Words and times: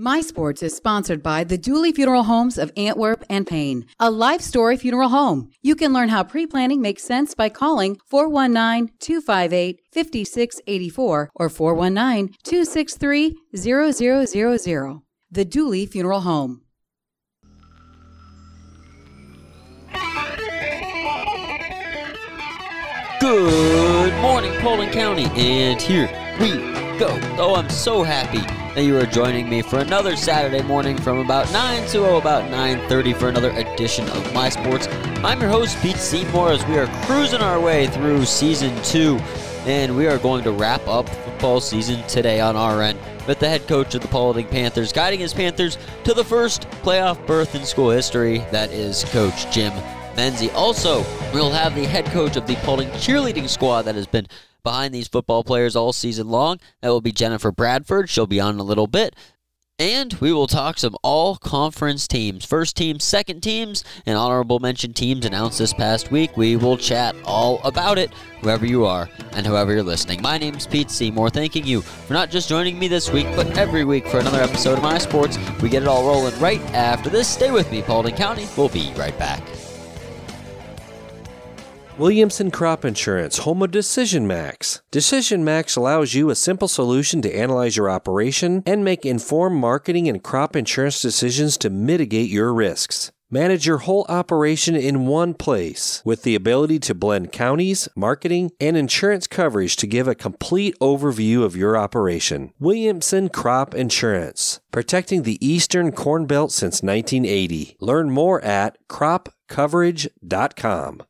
My 0.00 0.20
Sports 0.20 0.62
is 0.62 0.76
sponsored 0.76 1.24
by 1.24 1.42
the 1.42 1.58
Dooley 1.58 1.90
Funeral 1.90 2.22
Homes 2.22 2.56
of 2.56 2.70
Antwerp 2.76 3.24
and 3.28 3.44
Payne, 3.44 3.84
a 3.98 4.12
life 4.12 4.40
story 4.40 4.76
funeral 4.76 5.08
home. 5.08 5.50
You 5.60 5.74
can 5.74 5.92
learn 5.92 6.08
how 6.08 6.22
pre 6.22 6.46
planning 6.46 6.80
makes 6.80 7.02
sense 7.02 7.34
by 7.34 7.48
calling 7.48 7.98
419 8.06 8.94
258 9.00 9.80
5684 9.90 11.30
or 11.34 11.48
419 11.48 12.32
263 12.44 13.36
0000. 13.56 15.02
The 15.32 15.44
Dooley 15.44 15.84
Funeral 15.86 16.20
Home. 16.20 16.62
Good 23.18 24.22
morning, 24.22 24.52
Paulding 24.60 24.90
County, 24.90 25.24
and 25.34 25.82
here 25.82 26.08
we 26.38 26.50
go. 27.00 27.08
Oh, 27.36 27.56
I'm 27.56 27.68
so 27.68 28.04
happy 28.04 28.46
that 28.78 28.84
you 28.84 28.96
are 28.96 29.06
joining 29.06 29.50
me 29.50 29.60
for 29.60 29.80
another 29.80 30.14
Saturday 30.14 30.62
morning 30.62 30.96
from 30.96 31.18
about 31.18 31.50
9 31.52 31.88
to 31.88 32.06
oh, 32.06 32.16
about 32.16 32.44
9.30 32.44 33.16
for 33.16 33.28
another 33.28 33.50
edition 33.50 34.08
of 34.10 34.32
My 34.32 34.48
Sports. 34.48 34.86
I'm 35.24 35.40
your 35.40 35.50
host, 35.50 35.76
Pete 35.82 35.96
Seymour, 35.96 36.52
as 36.52 36.64
we 36.66 36.78
are 36.78 36.86
cruising 37.04 37.40
our 37.40 37.58
way 37.58 37.88
through 37.88 38.24
Season 38.24 38.72
2, 38.84 39.16
and 39.66 39.96
we 39.96 40.06
are 40.06 40.16
going 40.18 40.44
to 40.44 40.52
wrap 40.52 40.86
up 40.86 41.08
football 41.08 41.60
season 41.60 42.06
today 42.06 42.38
on 42.38 42.54
our 42.54 42.80
end 42.80 43.00
with 43.26 43.40
the 43.40 43.48
head 43.48 43.66
coach 43.66 43.96
of 43.96 44.00
the 44.00 44.06
Paulding 44.06 44.46
Panthers, 44.46 44.92
guiding 44.92 45.18
his 45.18 45.34
Panthers 45.34 45.76
to 46.04 46.14
the 46.14 46.22
first 46.22 46.70
playoff 46.84 47.26
berth 47.26 47.56
in 47.56 47.64
school 47.64 47.90
history. 47.90 48.46
That 48.52 48.70
is 48.70 49.02
Coach 49.06 49.52
Jim 49.52 49.72
Menzie. 50.14 50.54
Also, 50.54 51.04
we'll 51.34 51.50
have 51.50 51.74
the 51.74 51.84
head 51.84 52.04
coach 52.06 52.36
of 52.36 52.46
the 52.46 52.54
Paulding 52.56 52.90
cheerleading 52.90 53.48
squad 53.48 53.82
that 53.82 53.96
has 53.96 54.06
been 54.06 54.28
behind 54.68 54.94
these 54.94 55.08
football 55.08 55.42
players 55.42 55.74
all 55.74 55.94
season 55.94 56.28
long. 56.28 56.60
That 56.82 56.90
will 56.90 57.00
be 57.00 57.10
Jennifer 57.10 57.50
Bradford. 57.50 58.10
She'll 58.10 58.26
be 58.26 58.38
on 58.38 58.52
in 58.56 58.60
a 58.60 58.64
little 58.64 58.86
bit. 58.86 59.16
And 59.78 60.12
we 60.20 60.30
will 60.30 60.46
talk 60.46 60.76
some 60.76 60.94
all 61.02 61.36
conference 61.36 62.06
teams, 62.06 62.44
first 62.44 62.76
teams, 62.76 63.02
second 63.02 63.40
teams, 63.40 63.82
and 64.04 64.18
honorable 64.18 64.58
mention 64.58 64.92
teams 64.92 65.24
announced 65.24 65.58
this 65.58 65.72
past 65.72 66.10
week. 66.10 66.36
We 66.36 66.56
will 66.56 66.76
chat 66.76 67.16
all 67.24 67.62
about 67.64 67.96
it, 67.96 68.12
whoever 68.42 68.66
you 68.66 68.84
are 68.84 69.08
and 69.32 69.46
whoever 69.46 69.72
you're 69.72 69.82
listening. 69.82 70.20
My 70.20 70.36
name's 70.36 70.66
Pete 70.66 70.90
Seymour, 70.90 71.30
thanking 71.30 71.64
you 71.64 71.80
for 71.80 72.12
not 72.12 72.30
just 72.30 72.50
joining 72.50 72.78
me 72.78 72.88
this 72.88 73.10
week, 73.10 73.28
but 73.36 73.56
every 73.56 73.84
week 73.84 74.06
for 74.06 74.18
another 74.18 74.42
episode 74.42 74.76
of 74.76 74.82
My 74.82 74.98
Sports. 74.98 75.38
We 75.62 75.70
get 75.70 75.82
it 75.82 75.88
all 75.88 76.06
rolling 76.06 76.38
right 76.40 76.60
after 76.74 77.08
this. 77.08 77.26
Stay 77.26 77.52
with 77.52 77.70
me, 77.70 77.80
Paulding 77.80 78.16
County. 78.16 78.46
We'll 78.54 78.68
be 78.68 78.92
right 78.96 79.18
back. 79.18 79.42
Williamson 81.98 82.50
Crop 82.52 82.84
Insurance, 82.84 83.38
home 83.38 83.60
of 83.60 83.72
Decision 83.72 84.28
Max. 84.28 84.82
Decision 84.92 85.42
Max 85.42 85.74
allows 85.74 86.14
you 86.14 86.30
a 86.30 86.36
simple 86.36 86.68
solution 86.68 87.20
to 87.22 87.36
analyze 87.36 87.76
your 87.76 87.90
operation 87.90 88.62
and 88.64 88.84
make 88.84 89.04
informed 89.04 89.56
marketing 89.56 90.08
and 90.08 90.22
crop 90.22 90.54
insurance 90.54 91.02
decisions 91.02 91.56
to 91.56 91.70
mitigate 91.70 92.30
your 92.30 92.54
risks. 92.54 93.10
Manage 93.32 93.66
your 93.66 93.78
whole 93.78 94.06
operation 94.08 94.76
in 94.76 95.06
one 95.06 95.34
place 95.34 96.00
with 96.04 96.22
the 96.22 96.36
ability 96.36 96.78
to 96.78 96.94
blend 96.94 97.32
counties, 97.32 97.88
marketing, 97.96 98.52
and 98.60 98.76
insurance 98.76 99.26
coverage 99.26 99.74
to 99.74 99.88
give 99.88 100.06
a 100.06 100.14
complete 100.14 100.78
overview 100.78 101.42
of 101.42 101.56
your 101.56 101.76
operation. 101.76 102.52
Williamson 102.60 103.28
Crop 103.28 103.74
Insurance, 103.74 104.60
protecting 104.70 105.24
the 105.24 105.44
Eastern 105.44 105.90
Corn 105.90 106.26
Belt 106.26 106.52
since 106.52 106.80
1980. 106.80 107.76
Learn 107.80 108.08
more 108.08 108.40
at 108.44 108.78
cropcoverage.com. 108.86 111.02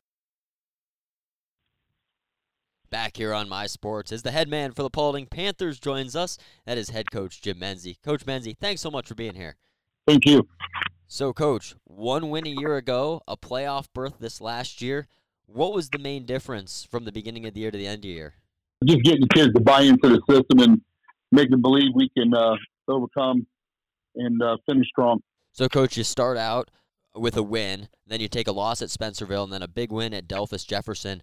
Back 2.89 3.17
here 3.17 3.33
on 3.35 3.47
My 3.47 3.67
Sports 3.67 4.11
as 4.11 4.23
the 4.23 4.31
head 4.31 4.49
man 4.49 4.71
for 4.71 4.81
the 4.81 4.89
Paulding 4.89 5.27
Panthers 5.27 5.79
joins 5.79 6.15
us. 6.15 6.37
That 6.65 6.77
is 6.77 6.89
head 6.89 7.11
coach 7.11 7.39
Jim 7.39 7.59
Menzie. 7.59 7.97
Coach 8.03 8.25
Menzie, 8.25 8.57
thanks 8.57 8.81
so 8.81 8.89
much 8.89 9.07
for 9.07 9.15
being 9.15 9.35
here. 9.35 9.57
Thank 10.07 10.25
you. 10.25 10.47
So, 11.07 11.31
coach, 11.31 11.75
one 11.83 12.29
win 12.29 12.47
a 12.47 12.49
year 12.49 12.77
ago, 12.77 13.21
a 13.27 13.37
playoff 13.37 13.87
berth 13.93 14.15
this 14.19 14.41
last 14.41 14.81
year. 14.81 15.07
What 15.45 15.73
was 15.73 15.89
the 15.89 15.99
main 15.99 16.25
difference 16.25 16.87
from 16.89 17.05
the 17.05 17.11
beginning 17.11 17.45
of 17.45 17.53
the 17.53 17.59
year 17.59 17.69
to 17.69 17.77
the 17.77 17.85
end 17.85 17.97
of 17.97 18.01
the 18.03 18.07
year? 18.09 18.33
Just 18.85 19.03
getting 19.03 19.21
the 19.21 19.27
kids 19.27 19.53
to 19.53 19.59
buy 19.59 19.81
into 19.81 20.09
the 20.09 20.21
system 20.27 20.59
and 20.59 20.81
make 21.31 21.51
them 21.51 21.61
believe 21.61 21.91
we 21.93 22.09
can 22.09 22.33
uh, 22.33 22.55
overcome 22.87 23.45
and 24.15 24.41
uh, 24.41 24.57
finish 24.65 24.87
strong. 24.87 25.21
So, 25.51 25.67
coach, 25.67 25.95
you 25.95 26.03
start 26.03 26.37
out 26.37 26.71
with 27.13 27.37
a 27.37 27.43
win, 27.43 27.89
then 28.07 28.19
you 28.19 28.27
take 28.27 28.47
a 28.47 28.51
loss 28.51 28.81
at 28.81 28.89
Spencerville, 28.89 29.43
and 29.43 29.53
then 29.53 29.61
a 29.61 29.67
big 29.67 29.91
win 29.91 30.13
at 30.13 30.27
Delphos 30.27 30.65
Jefferson. 30.65 31.21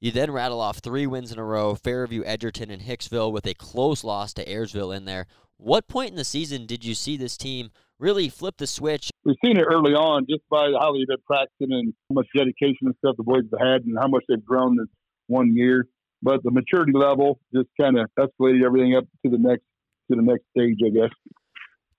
You 0.00 0.12
then 0.12 0.30
rattle 0.30 0.60
off 0.60 0.78
three 0.78 1.08
wins 1.08 1.32
in 1.32 1.40
a 1.40 1.44
row 1.44 1.74
Fairview, 1.74 2.22
Edgerton, 2.24 2.70
and 2.70 2.82
Hicksville 2.82 3.32
with 3.32 3.46
a 3.46 3.54
close 3.54 4.04
loss 4.04 4.32
to 4.34 4.44
Ayersville 4.44 4.96
in 4.96 5.06
there. 5.06 5.26
What 5.56 5.88
point 5.88 6.10
in 6.10 6.16
the 6.16 6.24
season 6.24 6.66
did 6.66 6.84
you 6.84 6.94
see 6.94 7.16
this 7.16 7.36
team 7.36 7.70
really 7.98 8.28
flip 8.28 8.58
the 8.58 8.68
switch? 8.68 9.10
We've 9.24 9.34
seen 9.44 9.56
it 9.56 9.64
early 9.68 9.94
on 9.94 10.26
just 10.30 10.42
by 10.48 10.70
how 10.78 10.92
they've 10.92 11.08
been 11.08 11.16
practicing 11.26 11.72
and 11.72 11.94
how 12.08 12.14
much 12.14 12.28
dedication 12.36 12.86
and 12.86 12.94
stuff 12.98 13.16
the 13.16 13.24
boys 13.24 13.42
have 13.50 13.60
had 13.60 13.82
and 13.86 13.98
how 14.00 14.06
much 14.06 14.22
they've 14.28 14.44
grown 14.44 14.76
this 14.76 14.86
one 15.26 15.56
year. 15.56 15.88
But 16.22 16.44
the 16.44 16.52
maturity 16.52 16.92
level 16.94 17.40
just 17.52 17.68
kind 17.80 17.98
of 17.98 18.08
escalated 18.16 18.64
everything 18.64 18.94
up 18.94 19.04
to 19.24 19.30
the 19.30 19.38
next 19.38 19.64
to 20.10 20.16
the 20.16 20.22
next 20.22 20.44
stage, 20.56 20.78
I 20.84 20.90
guess. 20.90 21.10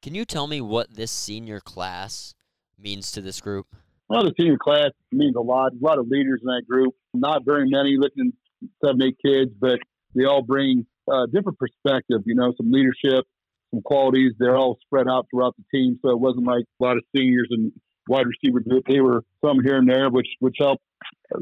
Can 0.01 0.15
you 0.15 0.23
tell 0.23 0.47
me 0.47 0.61
what 0.61 0.95
this 0.95 1.11
senior 1.11 1.59
class 1.59 2.33
means 2.77 3.11
to 3.11 3.21
this 3.21 3.41
group? 3.41 3.75
Well, 4.09 4.23
the 4.23 4.33
senior 4.39 4.57
class 4.57 4.89
means 5.11 5.35
a 5.35 5.41
lot. 5.41 5.71
A 5.73 5.85
lot 5.85 5.99
of 5.99 6.07
leaders 6.07 6.41
in 6.41 6.47
that 6.47 6.63
group. 6.67 6.95
Not 7.13 7.45
very 7.45 7.69
many, 7.69 7.95
looking 7.97 8.33
seven, 8.83 9.01
eight 9.03 9.17
kids, 9.23 9.51
but 9.59 9.79
they 10.15 10.25
all 10.25 10.41
bring 10.41 10.85
a 11.09 11.27
different 11.27 11.59
perspective. 11.59 12.21
You 12.25 12.35
know, 12.35 12.53
some 12.57 12.71
leadership, 12.71 13.25
some 13.71 13.81
qualities. 13.83 14.33
They're 14.39 14.57
all 14.57 14.79
spread 14.81 15.07
out 15.07 15.27
throughout 15.31 15.55
the 15.57 15.77
team, 15.77 15.99
so 16.01 16.09
it 16.09 16.19
wasn't 16.19 16.47
like 16.47 16.63
a 16.81 16.83
lot 16.83 16.97
of 16.97 17.03
seniors 17.15 17.47
and 17.51 17.71
wide 18.07 18.25
receiver 18.25 18.61
group. 18.61 18.85
They 18.87 18.99
were 18.99 19.23
some 19.45 19.59
here 19.63 19.77
and 19.77 19.87
there, 19.87 20.09
which 20.09 20.27
which 20.39 20.55
helped 20.59 20.83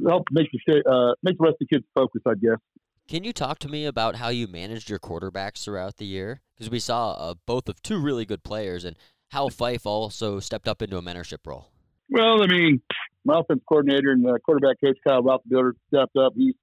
help 0.06 0.26
make 0.32 0.50
the 0.52 0.84
uh, 0.86 1.16
make 1.24 1.38
the 1.38 1.44
rest 1.44 1.56
of 1.62 1.68
the 1.70 1.76
kids 1.76 1.86
focus, 1.96 2.22
I 2.26 2.34
guess. 2.36 2.60
Can 3.08 3.24
you 3.24 3.32
talk 3.32 3.60
to 3.60 3.70
me 3.70 3.86
about 3.86 4.18
how 4.18 4.28
you 4.28 4.48
managed 4.48 4.90
your 4.90 5.00
quarterbacks 5.00 5.64
throughout 5.64 5.96
the 5.96 6.06
year? 6.06 6.42
Because 6.54 6.70
we 6.70 6.80
saw 6.80 7.12
uh, 7.12 7.36
both 7.46 7.70
of 7.70 7.82
two 7.82 8.02
really 8.02 8.26
good 8.26 8.44
players, 8.44 8.84
and 8.84 8.98
how 9.30 9.48
Fife 9.48 9.86
also 9.86 10.42
stepped 10.42 10.68
up 10.68 10.82
into 10.82 10.98
a 10.98 11.02
mentorship 11.02 11.46
role. 11.46 11.70
Well, 12.10 12.42
I 12.42 12.48
mean, 12.48 12.82
my 13.26 13.40
offense 13.40 13.62
coordinator 13.68 14.12
and 14.12 14.24
the 14.24 14.40
quarterback 14.44 14.78
coach 14.84 14.98
Kyle 15.06 15.22
Rothbuilder 15.22 15.74
stepped 15.88 16.16
up. 16.18 16.34
He 16.36 16.56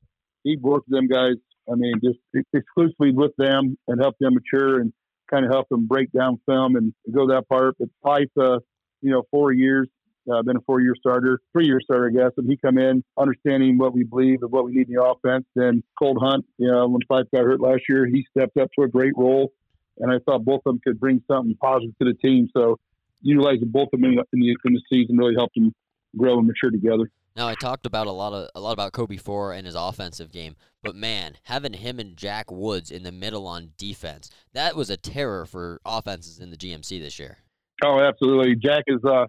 he 0.42 0.56
worked 0.56 0.88
with 0.88 0.98
them 0.98 1.08
guys. 1.08 1.34
I 1.70 1.74
mean, 1.74 1.94
just 2.02 2.18
exclusively 2.52 3.12
with 3.12 3.32
them 3.36 3.78
and 3.88 4.00
helped 4.00 4.18
them 4.20 4.34
mature 4.34 4.80
and 4.80 4.92
kind 5.30 5.44
of 5.44 5.50
help 5.50 5.68
them 5.68 5.86
break 5.86 6.12
down 6.12 6.38
film 6.46 6.76
and 6.76 6.92
go 7.10 7.28
that 7.28 7.48
part. 7.48 7.76
But 7.78 7.88
Fife, 8.02 8.28
uh, 8.38 8.58
you 9.00 9.10
know, 9.10 9.22
four 9.30 9.52
years, 9.52 9.88
uh, 10.30 10.42
been 10.42 10.56
a 10.56 10.60
four-year 10.60 10.94
starter, 10.98 11.40
three-year 11.52 11.80
starter, 11.82 12.08
I 12.08 12.12
guess. 12.12 12.32
And 12.36 12.48
he 12.48 12.56
come 12.56 12.78
in 12.78 13.02
understanding 13.18 13.78
what 13.78 13.94
we 13.94 14.04
believe 14.04 14.42
and 14.42 14.50
what 14.50 14.64
we 14.64 14.72
need 14.72 14.88
in 14.88 14.94
the 14.94 15.02
offense. 15.02 15.46
Then 15.54 15.82
Cold 15.98 16.18
Hunt, 16.20 16.44
you 16.58 16.70
know, 16.70 16.86
when 16.88 17.00
Fife 17.08 17.26
got 17.34 17.44
hurt 17.44 17.60
last 17.60 17.82
year, 17.88 18.06
he 18.06 18.26
stepped 18.36 18.56
up 18.56 18.68
to 18.78 18.84
a 18.84 18.88
great 18.88 19.14
role, 19.16 19.52
and 19.98 20.12
I 20.12 20.18
thought 20.24 20.44
both 20.44 20.62
of 20.66 20.74
them 20.74 20.80
could 20.84 21.00
bring 21.00 21.22
something 21.30 21.56
positive 21.60 21.96
to 22.00 22.04
the 22.06 22.14
team. 22.14 22.48
So 22.56 22.78
utilizing 23.24 23.68
both 23.68 23.88
of 23.92 24.00
them 24.00 24.12
in 24.12 24.16
the, 24.40 24.56
in 24.64 24.74
the 24.74 24.82
season 24.92 25.16
really 25.16 25.34
helped 25.34 25.54
them 25.56 25.72
grow 26.16 26.38
and 26.38 26.46
mature 26.46 26.70
together. 26.70 27.10
Now 27.36 27.48
I 27.48 27.54
talked 27.56 27.84
about 27.84 28.06
a 28.06 28.12
lot 28.12 28.32
of 28.32 28.48
a 28.54 28.60
lot 28.60 28.72
about 28.72 28.92
Kobe 28.92 29.16
Four 29.16 29.52
and 29.52 29.66
his 29.66 29.74
offensive 29.74 30.30
game, 30.30 30.54
but 30.84 30.94
man, 30.94 31.36
having 31.44 31.72
him 31.72 31.98
and 31.98 32.16
Jack 32.16 32.52
Woods 32.52 32.92
in 32.92 33.02
the 33.02 33.10
middle 33.10 33.48
on 33.48 33.72
defense, 33.76 34.30
that 34.52 34.76
was 34.76 34.88
a 34.88 34.96
terror 34.96 35.44
for 35.44 35.80
offenses 35.84 36.38
in 36.38 36.50
the 36.50 36.56
GMC 36.56 37.00
this 37.00 37.18
year. 37.18 37.38
Oh, 37.84 37.98
absolutely. 37.98 38.54
Jack 38.54 38.84
is 38.86 39.00
uh 39.04 39.26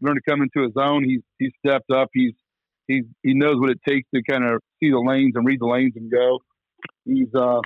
learned 0.00 0.20
to 0.24 0.30
come 0.30 0.42
into 0.42 0.62
his 0.62 0.76
own. 0.76 1.02
He's 1.02 1.22
he's 1.40 1.50
stepped 1.66 1.90
up. 1.90 2.08
He's 2.12 2.34
he's 2.86 3.04
he 3.24 3.34
knows 3.34 3.56
what 3.58 3.70
it 3.70 3.80
takes 3.88 4.08
to 4.14 4.22
kind 4.22 4.44
of 4.44 4.60
see 4.80 4.90
the 4.90 5.00
lanes 5.00 5.32
and 5.34 5.44
read 5.44 5.60
the 5.60 5.66
lanes 5.66 5.94
and 5.96 6.08
go. 6.08 6.38
He's 7.04 7.34
uh 7.34 7.60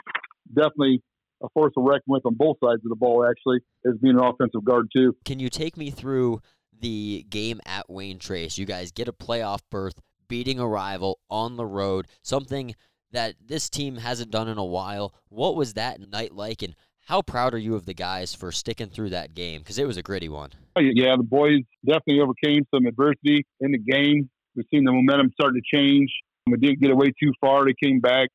definitely 0.49 1.03
a 1.43 1.49
force 1.51 1.73
to 1.75 1.83
reckon 1.83 2.05
with 2.07 2.27
on 2.27 2.35
both 2.35 2.57
sides 2.63 2.83
of 2.85 2.89
the 2.89 2.97
ball, 2.97 3.27
actually, 3.29 3.61
as 3.87 3.95
being 4.03 4.17
an 4.19 4.25
offensive 4.25 4.65
guard, 4.65 4.89
too. 4.95 5.17
Can 5.25 5.39
you 5.39 5.49
take 5.49 5.77
me 5.77 5.91
through 5.91 6.41
the 6.81 7.27
game 7.31 7.61
at 7.67 7.89
Wayne 7.89 8.19
Trace? 8.19 8.59
You 8.59 8.67
guys 8.67 8.93
get 8.93 9.09
a 9.09 9.13
playoff 9.13 9.61
berth, 9.71 10.01
beating 10.29 10.59
a 10.59 10.67
rival 10.67 11.19
on 11.31 11.57
the 11.57 11.67
road, 11.67 12.07
something 12.23 12.75
that 13.11 13.35
this 13.45 13.71
team 13.71 13.97
hasn't 13.97 14.31
done 14.31 14.49
in 14.49 14.59
a 14.59 14.65
while. 14.65 15.15
What 15.29 15.57
was 15.57 15.75
that 15.75 16.01
night 16.11 16.35
like, 16.35 16.63
and 16.63 16.75
how 17.07 17.23
proud 17.23 17.55
are 17.55 17.59
you 17.59 17.75
of 17.75 17.87
the 17.87 17.95
guys 17.95 18.35
for 18.35 18.53
sticking 18.53 18.89
through 18.89 19.11
that 19.11 19.35
game? 19.35 19.61
Because 19.61 19.79
it 19.79 19.87
was 19.87 19.97
a 19.97 20.03
gritty 20.03 20.29
one. 20.29 20.51
Oh, 20.77 20.81
yeah, 20.81 21.17
the 21.17 21.23
boys 21.23 21.61
definitely 21.87 22.21
overcame 22.21 22.67
some 22.75 22.85
adversity 22.85 23.47
in 23.61 23.73
the 23.73 23.79
game. 23.79 24.29
We've 24.55 24.67
seen 24.71 24.85
the 24.85 24.93
momentum 24.93 25.31
start 25.33 25.55
to 25.55 25.63
change. 25.75 26.11
We 26.47 26.59
didn't 26.59 26.81
get 26.81 26.91
away 26.91 27.13
too 27.23 27.33
far. 27.41 27.65
They 27.65 27.75
came 27.83 28.01
back 28.01 28.29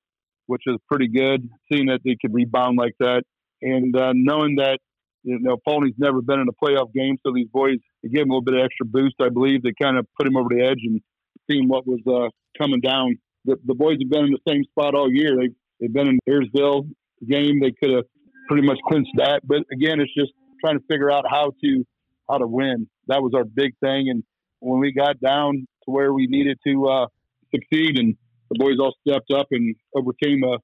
which 0.47 0.63
is 0.65 0.77
pretty 0.89 1.07
good. 1.07 1.47
Seeing 1.71 1.87
that 1.87 2.01
they 2.03 2.17
could 2.21 2.33
rebound 2.33 2.77
like 2.77 2.95
that, 2.99 3.23
and 3.61 3.95
uh, 3.95 4.11
knowing 4.13 4.55
that 4.57 4.79
you 5.23 5.39
know 5.39 5.57
Paulding's 5.65 5.95
never 5.97 6.21
been 6.21 6.39
in 6.39 6.47
a 6.47 6.65
playoff 6.65 6.93
game, 6.93 7.17
so 7.25 7.33
these 7.33 7.47
boys 7.47 7.77
they 8.01 8.09
gave 8.09 8.23
him 8.23 8.29
a 8.29 8.33
little 8.33 8.43
bit 8.43 8.55
of 8.55 8.65
extra 8.65 8.85
boost. 8.85 9.15
I 9.21 9.29
believe 9.29 9.63
they 9.63 9.73
kind 9.81 9.97
of 9.97 10.05
put 10.17 10.27
him 10.27 10.37
over 10.37 10.49
the 10.49 10.63
edge 10.63 10.79
and 10.83 11.01
seeing 11.49 11.67
what 11.67 11.85
was 11.87 11.99
uh, 12.07 12.29
coming 12.61 12.81
down. 12.81 13.17
The, 13.45 13.57
the 13.65 13.75
boys 13.75 13.97
have 14.01 14.09
been 14.09 14.25
in 14.25 14.31
the 14.31 14.51
same 14.51 14.63
spot 14.65 14.95
all 14.95 15.11
year. 15.11 15.35
They've 15.37 15.55
they've 15.79 15.93
been 15.93 16.07
in 16.07 16.19
Ayersville 16.29 16.89
game. 17.27 17.59
They 17.59 17.71
could 17.71 17.95
have 17.95 18.05
pretty 18.47 18.65
much 18.65 18.77
clinched 18.87 19.11
that, 19.17 19.41
but 19.45 19.63
again, 19.71 19.99
it's 19.99 20.13
just 20.13 20.31
trying 20.63 20.77
to 20.77 20.85
figure 20.89 21.11
out 21.11 21.25
how 21.29 21.51
to 21.63 21.85
how 22.29 22.37
to 22.37 22.47
win. 22.47 22.87
That 23.07 23.21
was 23.21 23.33
our 23.35 23.43
big 23.43 23.73
thing. 23.79 24.09
And 24.09 24.23
when 24.59 24.79
we 24.79 24.93
got 24.93 25.19
down 25.19 25.65
to 25.85 25.91
where 25.91 26.13
we 26.13 26.27
needed 26.27 26.57
to 26.65 26.87
uh, 26.87 27.07
succeed, 27.53 27.99
and 27.99 28.15
the 28.53 28.59
boys 28.59 28.77
all 28.79 28.95
stepped 29.07 29.31
up 29.31 29.47
and 29.51 29.75
overcame 29.95 30.43
a 30.43 30.57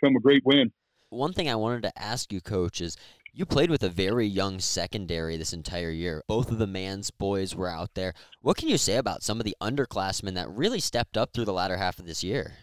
become 0.00 0.16
a 0.16 0.20
great 0.20 0.42
win. 0.44 0.72
One 1.10 1.32
thing 1.32 1.48
I 1.48 1.54
wanted 1.54 1.82
to 1.84 1.98
ask 1.98 2.32
you, 2.32 2.40
coach, 2.40 2.80
is 2.80 2.96
you 3.32 3.46
played 3.46 3.70
with 3.70 3.82
a 3.82 3.88
very 3.88 4.26
young 4.26 4.58
secondary 4.60 5.36
this 5.36 5.52
entire 5.52 5.90
year. 5.90 6.22
Both 6.26 6.50
of 6.50 6.58
the 6.58 6.66
man's 6.66 7.10
boys 7.10 7.54
were 7.54 7.68
out 7.68 7.94
there. 7.94 8.14
What 8.40 8.56
can 8.56 8.68
you 8.68 8.78
say 8.78 8.96
about 8.96 9.22
some 9.22 9.38
of 9.38 9.44
the 9.44 9.56
underclassmen 9.60 10.34
that 10.34 10.50
really 10.50 10.80
stepped 10.80 11.16
up 11.16 11.32
through 11.32 11.44
the 11.44 11.52
latter 11.52 11.76
half 11.76 11.98
of 11.98 12.06
this 12.06 12.24
year? 12.24 12.54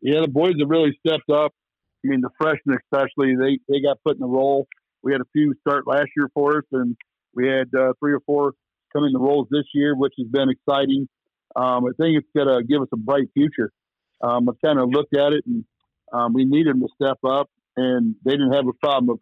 Yeah, 0.00 0.20
the 0.22 0.28
boys 0.28 0.54
have 0.60 0.68
really 0.68 0.98
stepped 1.06 1.30
up. 1.30 1.52
I 2.04 2.08
mean, 2.08 2.20
the 2.20 2.30
freshmen 2.40 2.78
especially, 2.84 3.34
they, 3.36 3.58
they 3.68 3.80
got 3.80 3.98
put 4.04 4.16
in 4.16 4.20
the 4.20 4.26
role. 4.26 4.66
We 5.02 5.12
had 5.12 5.20
a 5.20 5.26
few 5.32 5.54
start 5.60 5.86
last 5.86 6.08
year 6.16 6.28
for 6.34 6.58
us, 6.58 6.64
and 6.72 6.96
we 7.34 7.48
had 7.48 7.68
uh, 7.78 7.92
three 8.00 8.12
or 8.12 8.20
four 8.26 8.52
come 8.92 9.04
in 9.04 9.12
the 9.12 9.18
roles 9.18 9.48
this 9.50 9.64
year, 9.74 9.94
which 9.94 10.14
has 10.18 10.28
been 10.28 10.48
exciting. 10.48 11.08
Um, 11.56 11.86
I 11.86 11.90
think 12.00 12.18
it's 12.18 12.28
going 12.36 12.48
to 12.48 12.64
give 12.64 12.82
us 12.82 12.88
a 12.92 12.96
bright 12.96 13.28
future. 13.34 13.72
Um, 14.22 14.48
I've 14.48 14.60
kind 14.64 14.78
of 14.78 14.90
looked 14.90 15.16
at 15.16 15.32
it, 15.32 15.44
and 15.46 15.64
um, 16.12 16.32
we 16.32 16.44
needed 16.44 16.74
them 16.74 16.80
to 16.80 16.88
step 16.94 17.18
up, 17.24 17.50
and 17.76 18.14
they 18.24 18.32
didn't 18.32 18.52
have 18.52 18.66
a 18.66 18.72
problem 18.74 19.10
of 19.10 19.20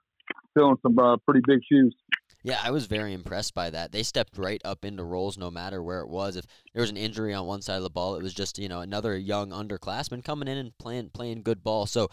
filling 0.54 0.76
some 0.82 0.98
uh, 0.98 1.16
pretty 1.18 1.40
big 1.46 1.60
shoes. 1.70 1.94
Yeah, 2.42 2.60
I 2.62 2.70
was 2.70 2.86
very 2.86 3.12
impressed 3.12 3.54
by 3.54 3.70
that. 3.70 3.90
They 3.90 4.04
stepped 4.04 4.38
right 4.38 4.60
up 4.64 4.84
into 4.84 5.02
roles 5.02 5.36
no 5.36 5.50
matter 5.50 5.82
where 5.82 6.00
it 6.00 6.08
was. 6.08 6.36
If 6.36 6.46
there 6.72 6.80
was 6.80 6.90
an 6.90 6.96
injury 6.96 7.34
on 7.34 7.44
one 7.44 7.60
side 7.60 7.78
of 7.78 7.82
the 7.82 7.90
ball, 7.90 8.14
it 8.14 8.22
was 8.22 8.32
just, 8.32 8.56
you 8.56 8.68
know, 8.68 8.80
another 8.80 9.18
young 9.18 9.50
underclassman 9.50 10.22
coming 10.22 10.46
in 10.46 10.56
and 10.56 10.78
playing 10.78 11.10
playing 11.10 11.42
good 11.42 11.64
ball. 11.64 11.86
So 11.86 12.08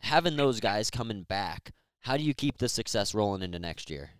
having 0.00 0.36
those 0.36 0.60
guys 0.60 0.90
coming 0.90 1.22
back, 1.22 1.72
how 2.00 2.18
do 2.18 2.22
you 2.22 2.34
keep 2.34 2.58
the 2.58 2.68
success 2.68 3.14
rolling 3.14 3.40
into 3.40 3.58
next 3.58 3.88
year? 3.88 4.10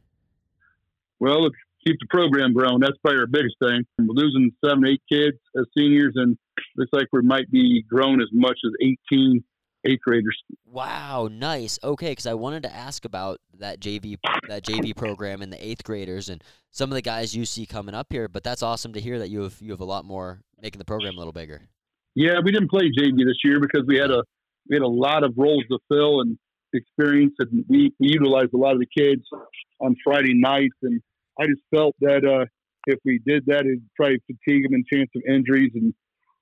Well, 1.20 1.50
keep 1.86 1.96
the 2.00 2.06
program 2.10 2.52
growing. 2.52 2.80
That's 2.80 2.96
probably 3.02 3.20
our 3.20 3.26
biggest 3.26 3.56
thing. 3.62 3.84
We're 3.98 4.14
losing 4.14 4.50
seven, 4.64 4.86
eight 4.86 5.02
kids 5.10 5.36
as 5.56 5.64
seniors, 5.76 6.12
and 6.16 6.36
looks 6.76 6.90
like 6.92 7.06
we 7.12 7.22
might 7.22 7.50
be 7.50 7.84
growing 7.88 8.20
as 8.20 8.28
much 8.32 8.58
as 8.64 8.72
18 9.12 9.42
eighth 9.86 10.00
graders. 10.00 10.42
Wow, 10.64 11.28
nice. 11.30 11.78
Okay, 11.84 12.10
because 12.10 12.26
I 12.26 12.34
wanted 12.34 12.62
to 12.64 12.74
ask 12.74 13.04
about 13.04 13.40
that 13.58 13.80
JV 13.80 14.18
that 14.48 14.64
JV 14.64 14.96
program 14.96 15.42
and 15.42 15.52
the 15.52 15.64
eighth 15.64 15.84
graders 15.84 16.28
and 16.28 16.42
some 16.70 16.90
of 16.90 16.94
the 16.94 17.02
guys 17.02 17.34
you 17.34 17.44
see 17.44 17.66
coming 17.66 17.94
up 17.94 18.06
here. 18.10 18.28
But 18.28 18.44
that's 18.44 18.62
awesome 18.62 18.92
to 18.94 19.00
hear 19.00 19.18
that 19.18 19.28
you 19.28 19.42
have 19.42 19.56
you 19.60 19.70
have 19.72 19.80
a 19.80 19.84
lot 19.84 20.04
more 20.04 20.40
making 20.60 20.78
the 20.78 20.84
program 20.84 21.14
a 21.14 21.18
little 21.18 21.32
bigger. 21.32 21.62
Yeah, 22.14 22.40
we 22.44 22.52
didn't 22.52 22.70
play 22.70 22.90
JV 22.98 23.24
this 23.26 23.38
year 23.44 23.60
because 23.60 23.82
we 23.86 23.96
had 23.96 24.10
a 24.10 24.22
we 24.68 24.76
had 24.76 24.82
a 24.82 24.88
lot 24.88 25.24
of 25.24 25.34
roles 25.36 25.64
to 25.70 25.78
fill 25.88 26.20
and 26.20 26.38
experience, 26.72 27.34
and 27.38 27.64
we, 27.68 27.92
we 28.00 28.08
utilized 28.08 28.52
a 28.54 28.56
lot 28.56 28.72
of 28.72 28.80
the 28.80 28.86
kids 28.86 29.22
on 29.80 29.94
Friday 30.02 30.34
nights. 30.34 30.74
And 30.82 31.00
I 31.40 31.46
just 31.46 31.62
felt 31.74 31.94
that 32.00 32.24
uh, 32.24 32.46
if 32.86 32.98
we 33.04 33.20
did 33.26 33.44
that, 33.46 33.60
it'd 33.60 33.82
probably 33.96 34.20
fatigue 34.26 34.64
them 34.64 34.74
and 34.74 34.84
chance 34.92 35.10
of 35.16 35.22
injuries 35.28 35.72
and 35.74 35.92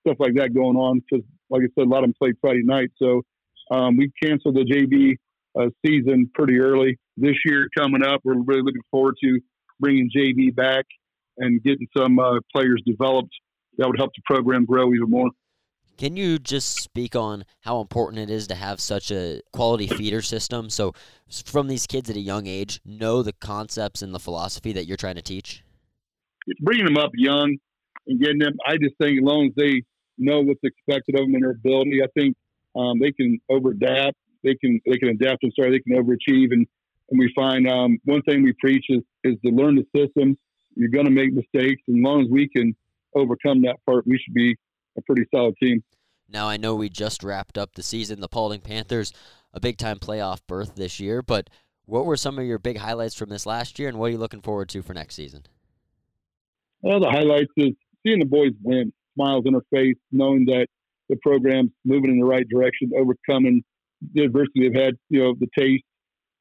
stuff 0.06 0.16
like 0.18 0.34
that 0.34 0.54
going 0.54 0.76
on. 0.76 1.00
Because, 1.00 1.24
like 1.50 1.62
I 1.62 1.68
said, 1.78 1.86
a 1.86 1.90
lot 1.90 1.98
of 1.98 2.04
them 2.04 2.14
played 2.18 2.34
Friday 2.40 2.62
night, 2.64 2.90
so 3.00 3.22
um, 3.70 3.96
we 3.96 4.12
canceled 4.22 4.56
the 4.56 4.64
JV 4.64 5.16
uh, 5.58 5.70
season 5.84 6.30
pretty 6.34 6.58
early. 6.58 6.98
This 7.16 7.36
year 7.44 7.68
coming 7.76 8.02
up, 8.02 8.20
we're 8.24 8.40
really 8.42 8.62
looking 8.62 8.82
forward 8.90 9.14
to 9.22 9.40
bringing 9.80 10.10
JV 10.14 10.54
back 10.54 10.84
and 11.38 11.62
getting 11.62 11.86
some 11.96 12.18
uh, 12.18 12.38
players 12.54 12.82
developed 12.86 13.32
that 13.78 13.86
would 13.86 13.98
help 13.98 14.10
the 14.14 14.22
program 14.26 14.64
grow 14.64 14.92
even 14.92 15.10
more. 15.10 15.30
Can 15.98 16.16
you 16.16 16.38
just 16.38 16.82
speak 16.82 17.14
on 17.14 17.44
how 17.60 17.80
important 17.80 18.18
it 18.18 18.30
is 18.30 18.46
to 18.48 18.54
have 18.54 18.80
such 18.80 19.10
a 19.10 19.40
quality 19.52 19.86
feeder 19.86 20.22
system? 20.22 20.70
So, 20.70 20.94
from 21.44 21.68
these 21.68 21.86
kids 21.86 22.10
at 22.10 22.16
a 22.16 22.20
young 22.20 22.46
age, 22.46 22.80
know 22.84 23.22
the 23.22 23.32
concepts 23.32 24.02
and 24.02 24.14
the 24.14 24.18
philosophy 24.18 24.72
that 24.72 24.86
you're 24.86 24.96
trying 24.96 25.16
to 25.16 25.22
teach. 25.22 25.62
It's 26.46 26.60
bringing 26.60 26.86
them 26.86 26.96
up 26.96 27.10
young 27.14 27.56
and 28.06 28.20
getting 28.20 28.38
them. 28.38 28.54
I 28.66 28.76
just 28.76 28.96
think 29.00 29.20
as 29.20 29.24
long 29.24 29.46
as 29.46 29.52
they 29.56 29.82
know 30.18 30.40
what's 30.40 30.60
expected 30.62 31.14
of 31.14 31.26
them 31.26 31.34
and 31.34 31.42
their 31.42 31.52
ability, 31.52 32.00
I 32.02 32.08
think 32.18 32.36
um, 32.74 32.98
they 32.98 33.12
can 33.12 33.38
over 33.48 33.70
adapt. 33.70 34.16
They 34.42 34.54
can 34.54 34.80
they 34.86 34.98
can 34.98 35.10
adapt. 35.10 35.44
I'm 35.44 35.52
sorry, 35.58 35.70
they 35.70 35.80
can 35.80 36.02
overachieve. 36.02 36.52
And 36.52 36.66
and 37.10 37.18
we 37.18 37.32
find 37.34 37.68
um, 37.68 37.98
one 38.04 38.22
thing 38.22 38.42
we 38.42 38.54
preach 38.60 38.86
is 38.88 39.02
is 39.24 39.36
to 39.44 39.52
learn 39.52 39.76
the 39.76 39.86
system. 39.96 40.36
You're 40.74 40.88
going 40.88 41.04
to 41.04 41.10
make 41.10 41.32
mistakes, 41.32 41.82
and 41.86 41.98
as 41.98 42.02
long 42.02 42.22
as 42.22 42.28
we 42.30 42.48
can 42.48 42.74
overcome 43.14 43.62
that 43.62 43.76
part, 43.84 44.06
we 44.06 44.18
should 44.18 44.34
be 44.34 44.56
a 44.96 45.02
pretty 45.02 45.24
solid 45.34 45.54
team. 45.62 45.82
Now 46.28 46.48
I 46.48 46.56
know 46.56 46.74
we 46.74 46.88
just 46.88 47.22
wrapped 47.22 47.58
up 47.58 47.74
the 47.74 47.82
season. 47.82 48.20
The 48.20 48.28
Paulding 48.28 48.60
Panthers, 48.60 49.12
a 49.52 49.60
big 49.60 49.76
time 49.76 49.98
playoff 49.98 50.40
berth 50.46 50.74
this 50.74 50.98
year, 51.00 51.22
but 51.22 51.50
what 51.84 52.06
were 52.06 52.16
some 52.16 52.38
of 52.38 52.44
your 52.44 52.58
big 52.58 52.78
highlights 52.78 53.14
from 53.14 53.28
this 53.28 53.44
last 53.44 53.78
year, 53.78 53.88
and 53.88 53.98
what 53.98 54.06
are 54.06 54.10
you 54.10 54.18
looking 54.18 54.40
forward 54.40 54.68
to 54.70 54.82
for 54.82 54.94
next 54.94 55.14
season? 55.14 55.44
Well, 56.80 57.00
the 57.00 57.10
highlights 57.10 57.52
is 57.56 57.72
seeing 58.04 58.20
the 58.20 58.24
boys 58.24 58.52
win, 58.62 58.92
smiles 59.14 59.44
on 59.46 59.52
their 59.52 59.62
face, 59.72 59.96
knowing 60.10 60.46
that 60.46 60.66
the 61.08 61.16
program's 61.16 61.70
moving 61.84 62.10
in 62.10 62.18
the 62.18 62.24
right 62.24 62.46
direction, 62.48 62.90
overcoming 62.96 63.62
the 64.14 64.24
adversity 64.24 64.68
they've 64.68 64.82
had, 64.82 64.94
you 65.10 65.22
know, 65.22 65.34
the 65.38 65.48
taste 65.56 65.84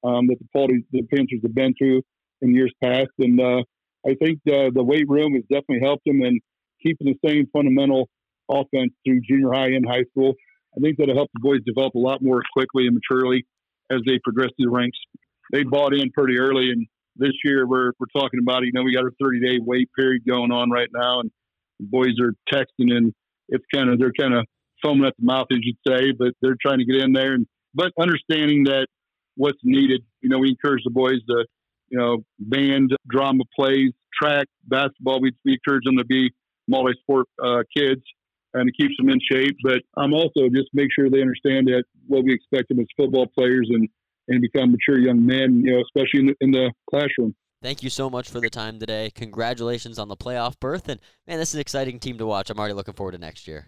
um, 0.03 0.27
that 0.27 0.38
the 0.39 0.48
quality 0.51 0.83
the 0.92 1.03
Panthers 1.03 1.42
have 1.44 1.53
been 1.53 1.74
through 1.77 2.01
in 2.42 2.56
years 2.56 2.74
past. 2.83 3.09
And 3.19 3.39
uh, 3.39 3.63
I 4.06 4.15
think 4.15 4.39
the, 4.45 4.71
the 4.74 4.83
weight 4.83 5.07
room 5.07 5.33
has 5.33 5.44
definitely 5.44 5.81
helped 5.86 6.06
them 6.06 6.21
and 6.21 6.39
keeping 6.81 7.07
the 7.07 7.30
same 7.30 7.48
fundamental 7.53 8.09
offense 8.49 8.91
through 9.05 9.21
junior 9.21 9.51
high 9.51 9.67
and 9.67 9.85
high 9.88 10.03
school. 10.11 10.33
I 10.75 10.79
think 10.79 10.97
that'll 10.97 11.15
help 11.15 11.29
the 11.33 11.41
boys 11.41 11.59
develop 11.65 11.95
a 11.95 11.99
lot 11.99 12.21
more 12.21 12.41
quickly 12.53 12.88
and 12.88 12.95
maturely 12.95 13.45
as 13.91 13.99
they 14.05 14.19
progress 14.23 14.49
through 14.57 14.67
the 14.67 14.71
ranks. 14.71 14.97
They 15.51 15.63
bought 15.63 15.93
in 15.93 16.11
pretty 16.11 16.39
early, 16.39 16.71
and 16.71 16.88
this 17.17 17.33
year 17.43 17.67
we're 17.67 17.91
we're 17.99 18.21
talking 18.21 18.39
about 18.41 18.63
you 18.63 18.71
know 18.73 18.83
we 18.83 18.93
got 18.93 19.05
a 19.05 19.11
30 19.21 19.41
day 19.41 19.59
wait 19.61 19.89
period 19.97 20.23
going 20.27 20.51
on 20.51 20.69
right 20.69 20.89
now, 20.93 21.19
and 21.19 21.31
the 21.79 21.88
boys 21.88 22.15
are 22.21 22.33
texting 22.53 22.95
and 22.95 23.13
it's 23.49 23.65
kind 23.73 23.89
of 23.89 23.99
they're 23.99 24.13
kind 24.17 24.33
of 24.33 24.45
foaming 24.81 25.05
at 25.05 25.13
the 25.19 25.25
mouth, 25.25 25.47
as 25.51 25.59
you'd 25.61 25.77
say, 25.85 26.11
but 26.17 26.33
they're 26.41 26.57
trying 26.61 26.79
to 26.79 26.85
get 26.85 27.01
in 27.01 27.13
there 27.13 27.33
and 27.33 27.45
but 27.73 27.91
understanding 27.99 28.63
that 28.65 28.88
what's 29.35 29.59
needed. 29.63 30.03
You 30.21 30.29
know, 30.29 30.39
we 30.39 30.49
encourage 30.49 30.83
the 30.83 30.91
boys 30.91 31.19
to, 31.29 31.45
you 31.89 31.97
know, 31.97 32.23
band, 32.39 32.91
drama 33.09 33.43
plays, 33.55 33.91
track, 34.21 34.47
basketball. 34.67 35.21
We, 35.21 35.31
we 35.45 35.53
encourage 35.53 35.83
them 35.85 35.97
to 35.97 36.05
be 36.05 36.31
multi-sport 36.67 37.27
uh, 37.43 37.63
kids 37.75 38.01
and 38.53 38.69
it 38.69 38.75
keeps 38.80 38.95
them 38.98 39.09
in 39.09 39.19
shape. 39.31 39.56
But 39.63 39.81
I'm 39.98 40.13
also 40.13 40.50
just 40.53 40.69
make 40.74 40.89
sure 40.94 41.09
they 41.09 41.21
understand 41.21 41.68
that 41.68 41.83
what 42.07 42.24
we 42.24 42.33
expect 42.33 42.69
them 42.69 42.80
as 42.80 42.88
football 42.98 43.27
players 43.27 43.68
and 43.71 43.88
and 44.27 44.42
become 44.42 44.71
mature 44.71 45.00
young 45.00 45.25
men. 45.25 45.62
You 45.65 45.74
know, 45.74 45.81
especially 45.81 46.21
in 46.21 46.25
the, 46.27 46.36
in 46.42 46.51
the 46.51 46.71
classroom. 46.89 47.36
Thank 47.62 47.83
you 47.83 47.92
so 47.92 48.10
much 48.10 48.29
for 48.29 48.39
the 48.39 48.50
time 48.50 48.79
today. 48.79 49.12
Congratulations 49.13 50.00
on 50.00 50.08
the 50.08 50.17
playoff 50.17 50.60
berth, 50.60 50.89
and 50.89 51.00
man, 51.27 51.38
this 51.38 51.50
is 51.50 51.55
an 51.55 51.62
exciting 51.62 52.00
team 52.00 52.17
to 52.17 52.25
watch. 52.25 52.50
I'm 52.50 52.58
already 52.58 52.74
looking 52.74 52.96
forward 52.96 53.12
to 53.12 53.20
next 53.20 53.48
year. 53.48 53.67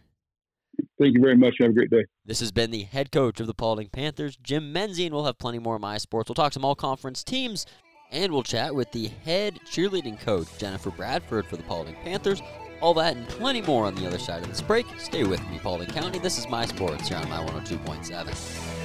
Thank 1.00 1.14
you 1.14 1.22
very 1.22 1.38
much. 1.38 1.56
Have 1.60 1.70
a 1.70 1.74
great 1.74 1.92
day. 1.92 2.06
This 2.26 2.40
has 2.40 2.52
been 2.52 2.72
the 2.72 2.84
head 2.84 3.12
coach 3.12 3.40
of 3.40 3.46
the 3.46 3.54
Paulding 3.54 3.90
Panthers, 3.90 4.36
Jim 4.38 4.74
Menzie, 4.74 5.06
and 5.06 5.14
we'll 5.14 5.26
have 5.26 5.38
plenty 5.38 5.60
more 5.60 5.76
of 5.76 5.82
my 5.82 6.00
sports. 6.00 6.30
We'll 6.30 6.36
talk 6.36 6.54
some 6.54 6.66
all 6.66 6.74
conference 6.74 7.24
teams, 7.24 7.68
and 8.12 8.34
we'll 8.34 8.42
chat 8.42 8.74
with 8.74 8.92
the 8.92 9.10
head 9.24 9.60
cheerleading 9.68 10.20
coach, 10.20 10.48
Jennifer 10.58 10.90
Bradford, 10.90 11.46
for 11.46 11.58
the 11.58 11.64
Paulding 11.64 11.96
Panthers. 12.04 12.42
All 12.84 12.94
that 12.96 13.16
and 13.16 13.26
plenty 13.30 13.62
more 13.62 13.86
on 13.86 13.96
the 13.96 14.06
other 14.06 14.20
side 14.20 14.44
of 14.44 14.50
this 14.50 14.60
break. 14.60 14.86
Stay 14.98 15.24
with 15.24 15.40
me, 15.50 15.58
Paulding 15.58 15.88
County. 15.88 16.20
This 16.20 16.38
is 16.38 16.50
my 16.50 16.66
sports 16.66 17.08
here 17.08 17.18
on 17.18 17.30
my 17.30 17.38
102.7. 17.38 18.84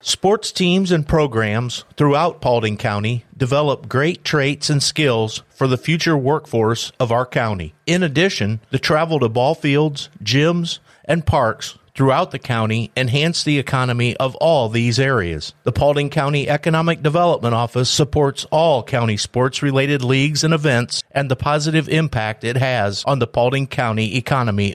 Sports 0.00 0.50
teams 0.50 0.90
and 0.90 1.06
programs 1.06 1.84
throughout 1.98 2.40
Paulding 2.40 2.78
County 2.78 3.26
develop 3.36 3.86
great 3.86 4.24
traits 4.24 4.70
and 4.70 4.82
skills 4.82 5.42
for 5.50 5.66
the 5.66 5.76
future 5.76 6.16
workforce 6.16 6.90
of 6.98 7.12
our 7.12 7.26
county. 7.26 7.74
In 7.84 8.02
addition, 8.02 8.60
the 8.70 8.78
travel 8.78 9.20
to 9.20 9.28
ball 9.28 9.54
fields, 9.54 10.08
gyms, 10.24 10.78
and 11.04 11.26
parks 11.26 11.76
throughout 11.98 12.30
the 12.30 12.38
county 12.38 12.92
enhance 12.96 13.42
the 13.42 13.58
economy 13.58 14.16
of 14.18 14.36
all 14.36 14.68
these 14.68 15.00
areas. 15.00 15.52
The 15.64 15.72
Paulding 15.72 16.10
County 16.10 16.48
Economic 16.48 17.02
Development 17.02 17.52
Office 17.52 17.90
supports 17.90 18.46
all 18.52 18.84
county 18.84 19.16
sports 19.16 19.64
related 19.64 20.04
leagues 20.04 20.44
and 20.44 20.54
events 20.54 21.02
and 21.10 21.28
the 21.28 21.34
positive 21.34 21.88
impact 21.88 22.44
it 22.44 22.56
has 22.56 23.02
on 23.04 23.18
the 23.18 23.26
Paulding 23.26 23.66
County 23.66 24.16
economy. 24.16 24.74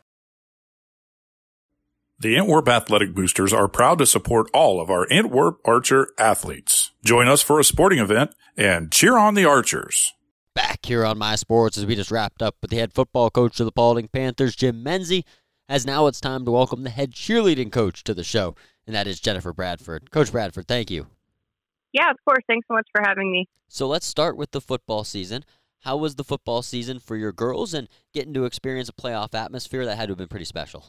The 2.20 2.36
Antwerp 2.36 2.68
Athletic 2.68 3.16
Boosters 3.16 3.54
are 3.54 3.70
proud 3.70 4.00
to 4.00 4.06
support 4.06 4.50
all 4.54 4.82
of 4.82 4.90
our 4.90 5.08
Antwerp 5.10 5.60
Archer 5.64 6.10
athletes. 6.20 6.92
Join 7.06 7.30
us 7.30 7.42
for 7.42 7.58
a 7.58 7.64
sporting 7.64 8.00
event 8.00 8.32
and 8.58 8.92
cheer 8.92 9.18
on 9.18 9.36
the 9.36 9.46
Archers. 9.46 10.12
Back 10.54 10.86
here 10.86 11.06
on 11.06 11.18
My 11.18 11.38
Sports 11.38 11.78
as 11.78 11.86
we 11.86 11.96
just 11.96 12.12
wrapped 12.12 12.42
up 12.42 12.58
with 12.62 12.70
the 12.70 12.78
head 12.78 12.92
football 12.92 13.30
coach 13.30 13.62
of 13.62 13.66
the 13.66 13.72
Paulding 13.72 14.10
Panthers, 14.10 14.58
Jim 14.58 14.84
Menzie, 14.84 15.24
as 15.70 15.86
now 15.86 16.08
it's 16.08 16.22
time 16.22 16.46
to 16.46 16.52
welcome 16.52 16.84
the 16.84 16.90
head 16.90 17.12
cheerleading 17.12 17.72
coach 17.72 18.04
to 18.04 18.14
the 18.14 18.24
show, 18.24 18.56
and 18.86 18.96
that 18.96 19.08
is 19.08 19.20
Jennifer 19.20 19.54
Bradford. 19.54 20.12
Coach 20.12 20.32
Bradford, 20.32 20.68
thank 20.68 20.92
you. 20.92 21.08
Yeah, 21.94 22.10
of 22.10 22.18
course. 22.26 22.44
Thanks 22.48 22.68
so 22.68 22.74
much 22.74 22.88
for 22.92 23.02
having 23.06 23.32
me. 23.32 23.48
So 23.68 23.88
let's 23.88 24.06
start 24.06 24.36
with 24.36 24.52
the 24.52 24.62
football 24.62 25.04
season. 25.04 25.46
How 25.82 25.98
was 25.98 26.16
the 26.16 26.24
football 26.24 26.62
season 26.62 27.00
for 27.00 27.16
your 27.16 27.32
girls 27.32 27.74
and 27.74 27.88
getting 28.14 28.34
to 28.34 28.46
experience 28.46 28.90
a 28.90 28.94
playoff 28.94 29.34
atmosphere 29.34 29.86
that 29.86 29.98
had 29.98 30.08
to 30.08 30.12
have 30.12 30.18
been 30.18 30.28
pretty 30.28 30.46
special? 30.46 30.86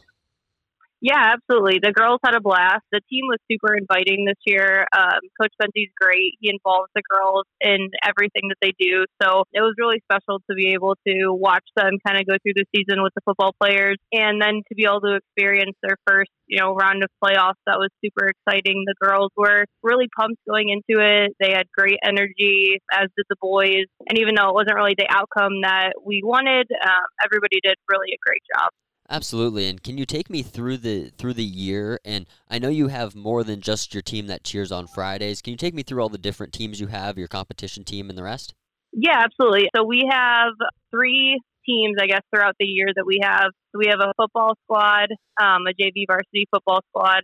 Yeah, 1.05 1.37
absolutely. 1.37 1.77
The 1.77 1.93
girls 1.93 2.17
had 2.25 2.33
a 2.33 2.41
blast. 2.41 2.81
The 2.91 2.97
team 3.05 3.29
was 3.29 3.37
super 3.45 3.77
inviting 3.77 4.25
this 4.25 4.41
year. 4.41 4.87
Um, 4.89 5.21
Coach 5.39 5.53
Menzie's 5.61 5.93
great. 6.01 6.33
He 6.41 6.49
involves 6.49 6.89
the 6.95 7.03
girls 7.05 7.45
in 7.61 7.93
everything 8.01 8.49
that 8.49 8.57
they 8.59 8.73
do. 8.73 9.05
So 9.21 9.45
it 9.53 9.61
was 9.61 9.77
really 9.77 10.01
special 10.09 10.41
to 10.49 10.55
be 10.57 10.73
able 10.73 10.97
to 11.05 11.29
watch 11.29 11.61
them 11.77 12.01
kind 12.01 12.17
of 12.17 12.25
go 12.25 12.41
through 12.41 12.57
the 12.57 12.65
season 12.73 13.05
with 13.05 13.13
the 13.13 13.21
football 13.21 13.53
players 13.61 14.01
and 14.11 14.41
then 14.41 14.65
to 14.65 14.73
be 14.73 14.89
able 14.89 15.01
to 15.05 15.21
experience 15.21 15.77
their 15.85 16.01
first, 16.09 16.33
you 16.49 16.57
know, 16.57 16.73
round 16.73 17.05
of 17.05 17.13
playoffs. 17.21 17.61
That 17.69 17.77
was 17.77 17.93
super 18.01 18.33
exciting. 18.33 18.81
The 18.89 18.97
girls 18.97 19.29
were 19.37 19.69
really 19.83 20.09
pumped 20.17 20.41
going 20.49 20.73
into 20.73 21.05
it. 21.05 21.37
They 21.37 21.53
had 21.53 21.69
great 21.69 22.01
energy, 22.01 22.81
as 22.89 23.13
did 23.13 23.29
the 23.29 23.37
boys. 23.37 23.85
And 24.09 24.17
even 24.17 24.33
though 24.33 24.49
it 24.49 24.57
wasn't 24.57 24.73
really 24.73 24.97
the 24.97 25.05
outcome 25.13 25.61
that 25.61 26.01
we 26.01 26.25
wanted, 26.25 26.65
um, 26.81 27.05
everybody 27.21 27.61
did 27.61 27.77
really 27.93 28.09
a 28.09 28.17
great 28.25 28.41
job. 28.57 28.73
Absolutely. 29.09 29.67
And 29.69 29.83
can 29.83 29.97
you 29.97 30.05
take 30.05 30.29
me 30.29 30.41
through 30.41 30.77
the 30.77 31.11
through 31.17 31.35
the 31.35 31.43
year? 31.43 31.99
And 32.03 32.25
I 32.49 32.57
know 32.57 32.69
you 32.69 32.87
have 32.87 33.15
more 33.15 33.43
than 33.43 33.61
just 33.61 33.93
your 33.93 34.01
team 34.01 34.27
that 34.27 34.43
cheers 34.43 34.71
on 34.71 34.87
Fridays. 34.87 35.41
Can 35.41 35.51
you 35.51 35.57
take 35.57 35.75
me 35.75 35.83
through 35.83 36.01
all 36.01 36.09
the 36.09 36.17
different 36.17 36.53
teams 36.53 36.79
you 36.79 36.87
have, 36.87 37.17
your 37.17 37.27
competition 37.27 37.83
team 37.83 38.09
and 38.09 38.17
the 38.17 38.23
rest? 38.23 38.55
Yeah, 38.91 39.23
absolutely. 39.23 39.69
So 39.75 39.83
we 39.83 40.07
have 40.09 40.53
three 40.89 41.39
teams, 41.65 41.97
I 42.01 42.07
guess, 42.07 42.21
throughout 42.33 42.55
the 42.59 42.65
year 42.65 42.87
that 42.95 43.05
we 43.05 43.19
have. 43.21 43.51
We 43.73 43.87
have 43.89 43.99
a 43.99 44.13
football 44.17 44.53
squad, 44.63 45.09
um, 45.39 45.63
a 45.67 45.73
JV 45.73 46.05
varsity 46.07 46.47
football 46.49 46.79
squad. 46.89 47.21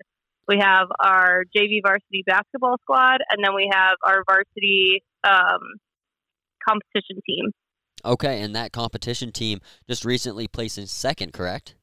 We 0.48 0.60
have 0.60 0.88
our 1.00 1.44
JV 1.56 1.80
varsity 1.82 2.24
basketball 2.26 2.76
squad, 2.82 3.22
and 3.30 3.44
then 3.44 3.56
we 3.56 3.70
have 3.72 3.96
our 4.06 4.24
varsity 4.28 5.02
um, 5.24 5.62
competition 6.68 7.22
team. 7.26 7.52
Okay, 8.04 8.42
and 8.42 8.56
that 8.56 8.72
competition 8.72 9.32
team 9.32 9.60
just 9.88 10.06
recently 10.06 10.48
placed 10.48 10.78
in 10.78 10.88
second, 10.88 11.34
correct? 11.34 11.76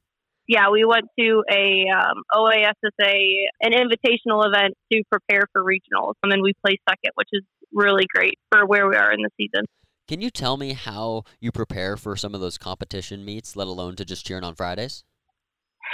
Yeah, 0.47 0.69
we 0.71 0.83
went 0.83 1.05
to 1.19 1.43
a 1.51 1.85
um, 1.95 2.23
OASSA, 2.33 3.13
an 3.61 3.71
invitational 3.71 4.45
event 4.47 4.73
to 4.91 5.03
prepare 5.11 5.43
for 5.53 5.63
regionals, 5.63 6.13
and 6.23 6.31
then 6.31 6.41
we 6.41 6.53
placed 6.65 6.81
second, 6.89 7.11
which 7.15 7.29
is 7.31 7.43
really 7.71 8.05
great 8.13 8.39
for 8.51 8.65
where 8.65 8.89
we 8.89 8.95
are 8.95 9.11
in 9.11 9.21
the 9.21 9.29
season. 9.37 9.65
Can 10.07 10.21
you 10.21 10.31
tell 10.31 10.57
me 10.57 10.73
how 10.73 11.23
you 11.39 11.51
prepare 11.51 11.95
for 11.95 12.15
some 12.15 12.33
of 12.33 12.41
those 12.41 12.57
competition 12.57 13.23
meets, 13.23 13.55
let 13.55 13.67
alone 13.67 13.95
to 13.97 14.05
just 14.05 14.25
cheering 14.25 14.43
on 14.43 14.55
Fridays? 14.55 15.03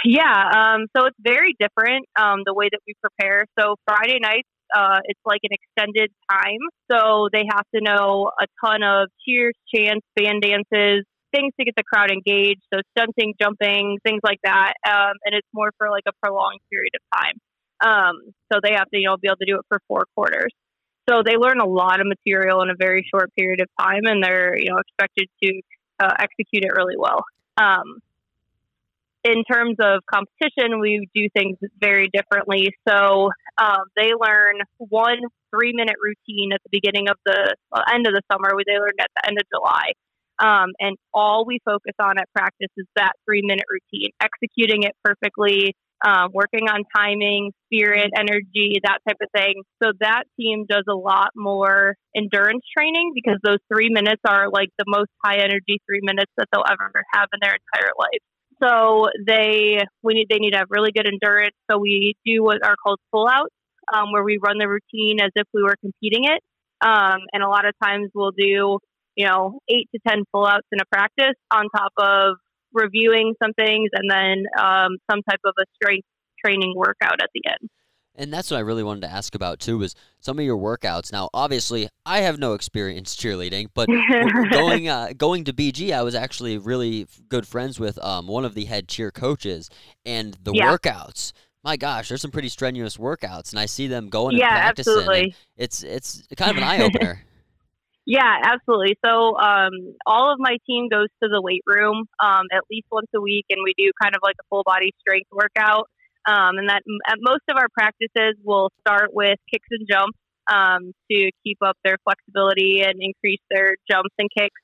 Yeah, 0.06 0.50
um, 0.56 0.86
so 0.96 1.04
it's 1.06 1.16
very 1.20 1.54
different 1.60 2.06
um, 2.18 2.40
the 2.46 2.54
way 2.54 2.68
that 2.70 2.80
we 2.86 2.94
prepare. 3.02 3.44
So 3.60 3.76
Friday 3.86 4.18
nights 4.20 4.48
uh, 4.74 4.98
it's 5.04 5.20
like 5.24 5.40
an 5.42 5.50
extended 5.52 6.10
time. 6.30 6.62
So 6.90 7.28
they 7.32 7.44
have 7.50 7.64
to 7.74 7.80
know 7.80 8.30
a 8.40 8.46
ton 8.64 8.82
of 8.82 9.08
cheers, 9.26 9.54
chants, 9.74 10.06
band 10.16 10.42
dances, 10.42 11.04
things 11.34 11.52
to 11.58 11.64
get 11.64 11.74
the 11.76 11.82
crowd 11.82 12.10
engaged. 12.10 12.62
So 12.72 12.80
stunting, 12.96 13.34
jumping, 13.40 13.98
things 14.04 14.20
like 14.22 14.38
that. 14.44 14.74
Um, 14.86 15.12
and 15.24 15.34
it's 15.34 15.48
more 15.52 15.70
for 15.78 15.90
like 15.90 16.04
a 16.08 16.12
prolonged 16.22 16.60
period 16.70 16.92
of 16.94 17.20
time. 17.20 17.36
Um, 17.84 18.14
so 18.52 18.60
they 18.62 18.72
have 18.72 18.88
to, 18.90 18.98
you 18.98 19.08
know, 19.08 19.16
be 19.20 19.28
able 19.28 19.36
to 19.36 19.46
do 19.46 19.56
it 19.56 19.66
for 19.68 19.80
four 19.88 20.06
quarters. 20.14 20.52
So 21.08 21.22
they 21.24 21.36
learn 21.36 21.60
a 21.60 21.68
lot 21.68 22.00
of 22.00 22.06
material 22.06 22.62
in 22.62 22.70
a 22.70 22.74
very 22.78 23.06
short 23.12 23.30
period 23.36 23.60
of 23.60 23.68
time, 23.78 24.06
and 24.06 24.24
they're, 24.24 24.58
you 24.58 24.70
know, 24.70 24.78
expected 24.78 25.28
to 25.42 25.60
uh, 26.00 26.14
execute 26.18 26.64
it 26.64 26.72
really 26.76 26.96
well. 26.98 27.22
Um, 27.58 28.00
in 29.26 29.42
terms 29.50 29.76
of 29.80 30.02
competition, 30.06 30.78
we 30.78 31.08
do 31.14 31.28
things 31.36 31.58
very 31.80 32.08
differently. 32.12 32.70
So 32.88 33.30
um, 33.58 33.84
they 33.96 34.12
learn 34.18 34.60
one 34.78 35.18
three 35.50 35.72
minute 35.74 35.96
routine 36.00 36.52
at 36.52 36.60
the 36.62 36.70
beginning 36.70 37.08
of 37.08 37.16
the 37.26 37.54
well, 37.72 37.82
end 37.92 38.06
of 38.06 38.14
the 38.14 38.22
summer. 38.30 38.50
They 38.66 38.78
learn 38.78 38.94
at 39.00 39.10
the 39.16 39.28
end 39.28 39.38
of 39.38 39.46
July. 39.52 39.92
Um, 40.38 40.70
and 40.78 40.96
all 41.14 41.44
we 41.46 41.58
focus 41.64 41.94
on 41.98 42.18
at 42.18 42.28
practice 42.36 42.70
is 42.76 42.86
that 42.94 43.12
three 43.24 43.42
minute 43.42 43.64
routine, 43.68 44.10
executing 44.20 44.82
it 44.82 44.92
perfectly, 45.02 45.74
um, 46.06 46.28
working 46.32 46.68
on 46.68 46.84
timing, 46.94 47.52
spirit, 47.66 48.10
energy, 48.14 48.78
that 48.84 48.98
type 49.08 49.16
of 49.22 49.28
thing. 49.34 49.62
So 49.82 49.92
that 50.00 50.24
team 50.38 50.66
does 50.68 50.84
a 50.88 50.94
lot 50.94 51.30
more 51.34 51.96
endurance 52.14 52.62
training 52.76 53.12
because 53.14 53.40
those 53.42 53.58
three 53.72 53.88
minutes 53.90 54.20
are 54.28 54.50
like 54.52 54.68
the 54.78 54.84
most 54.86 55.10
high 55.24 55.38
energy 55.38 55.80
three 55.88 56.00
minutes 56.02 56.30
that 56.36 56.48
they'll 56.52 56.68
ever 56.70 56.92
have 57.14 57.28
in 57.32 57.40
their 57.40 57.56
entire 57.56 57.92
life. 57.98 58.22
So 58.62 59.06
they 59.26 59.82
we 60.02 60.14
need 60.14 60.26
they 60.30 60.38
need 60.38 60.52
to 60.52 60.58
have 60.58 60.68
really 60.70 60.92
good 60.92 61.06
endurance. 61.06 61.54
So 61.70 61.78
we 61.78 62.14
do 62.24 62.42
what 62.42 62.64
are 62.64 62.76
called 62.82 63.00
pull 63.12 63.28
outs, 63.28 63.54
um, 63.92 64.12
where 64.12 64.24
we 64.24 64.38
run 64.42 64.58
the 64.58 64.68
routine 64.68 65.20
as 65.20 65.30
if 65.34 65.46
we 65.52 65.62
were 65.62 65.76
competing 65.80 66.24
it. 66.24 66.42
Um, 66.80 67.20
and 67.32 67.42
a 67.42 67.48
lot 67.48 67.66
of 67.66 67.74
times 67.82 68.10
we'll 68.14 68.32
do 68.32 68.78
you 69.16 69.26
know 69.26 69.60
eight 69.68 69.88
to 69.94 70.00
ten 70.06 70.24
pull 70.32 70.46
outs 70.46 70.66
in 70.72 70.80
a 70.80 70.86
practice 70.86 71.36
on 71.50 71.66
top 71.74 71.92
of 71.98 72.36
reviewing 72.72 73.34
some 73.42 73.52
things 73.54 73.90
and 73.92 74.10
then 74.10 74.44
um, 74.58 74.98
some 75.10 75.22
type 75.28 75.40
of 75.44 75.54
a 75.58 75.64
strength 75.74 76.06
training 76.44 76.74
workout 76.76 77.20
at 77.22 77.30
the 77.34 77.42
end. 77.48 77.70
And 78.16 78.32
that's 78.32 78.50
what 78.50 78.56
I 78.56 78.60
really 78.60 78.82
wanted 78.82 79.02
to 79.02 79.10
ask 79.10 79.34
about 79.34 79.60
too 79.60 79.78
was 79.78 79.94
some 80.20 80.38
of 80.38 80.44
your 80.44 80.56
workouts. 80.56 81.12
Now, 81.12 81.28
obviously, 81.34 81.88
I 82.04 82.20
have 82.20 82.38
no 82.38 82.54
experience 82.54 83.14
cheerleading, 83.14 83.68
but 83.74 83.88
going 84.50 84.88
uh, 84.88 85.12
going 85.16 85.44
to 85.44 85.52
BG, 85.52 85.92
I 85.92 86.02
was 86.02 86.14
actually 86.14 86.58
really 86.58 87.06
good 87.28 87.46
friends 87.46 87.78
with 87.78 88.02
um, 88.02 88.26
one 88.26 88.44
of 88.44 88.54
the 88.54 88.64
head 88.64 88.88
cheer 88.88 89.10
coaches, 89.10 89.68
and 90.04 90.36
the 90.42 90.52
yeah. 90.54 90.74
workouts. 90.74 91.32
My 91.62 91.76
gosh, 91.76 92.08
there's 92.08 92.22
some 92.22 92.30
pretty 92.30 92.48
strenuous 92.48 92.96
workouts, 92.96 93.50
and 93.50 93.58
I 93.58 93.66
see 93.66 93.86
them 93.86 94.08
going 94.08 94.36
yeah, 94.36 94.54
and 94.54 94.62
practicing. 94.62 94.92
Absolutely. 94.92 95.34
It's 95.56 95.82
it's 95.82 96.26
kind 96.36 96.50
of 96.52 96.56
an 96.56 96.62
eye 96.64 96.82
opener. 96.82 97.22
Yeah, 98.08 98.38
absolutely. 98.44 98.96
So 99.04 99.36
um, 99.36 99.96
all 100.06 100.32
of 100.32 100.38
my 100.38 100.58
team 100.64 100.88
goes 100.88 101.08
to 101.20 101.28
the 101.28 101.42
weight 101.42 101.62
room 101.66 102.04
um, 102.22 102.44
at 102.52 102.62
least 102.70 102.86
once 102.92 103.08
a 103.16 103.20
week, 103.20 103.46
and 103.50 103.58
we 103.64 103.74
do 103.76 103.90
kind 104.00 104.14
of 104.14 104.20
like 104.22 104.36
a 104.40 104.44
full 104.48 104.62
body 104.64 104.94
strength 105.00 105.26
workout. 105.32 105.90
Um, 106.26 106.58
and 106.58 106.68
that 106.68 106.82
at 107.06 107.18
most 107.20 107.42
of 107.48 107.56
our 107.56 107.68
practices 107.68 108.34
will 108.44 108.70
start 108.80 109.10
with 109.12 109.38
kicks 109.50 109.68
and 109.70 109.86
jumps 109.88 110.18
um, 110.50 110.92
to 111.10 111.30
keep 111.44 111.58
up 111.64 111.76
their 111.84 111.96
flexibility 112.04 112.82
and 112.82 112.94
increase 113.00 113.40
their 113.50 113.76
jumps 113.90 114.14
and 114.18 114.28
kicks. 114.36 114.60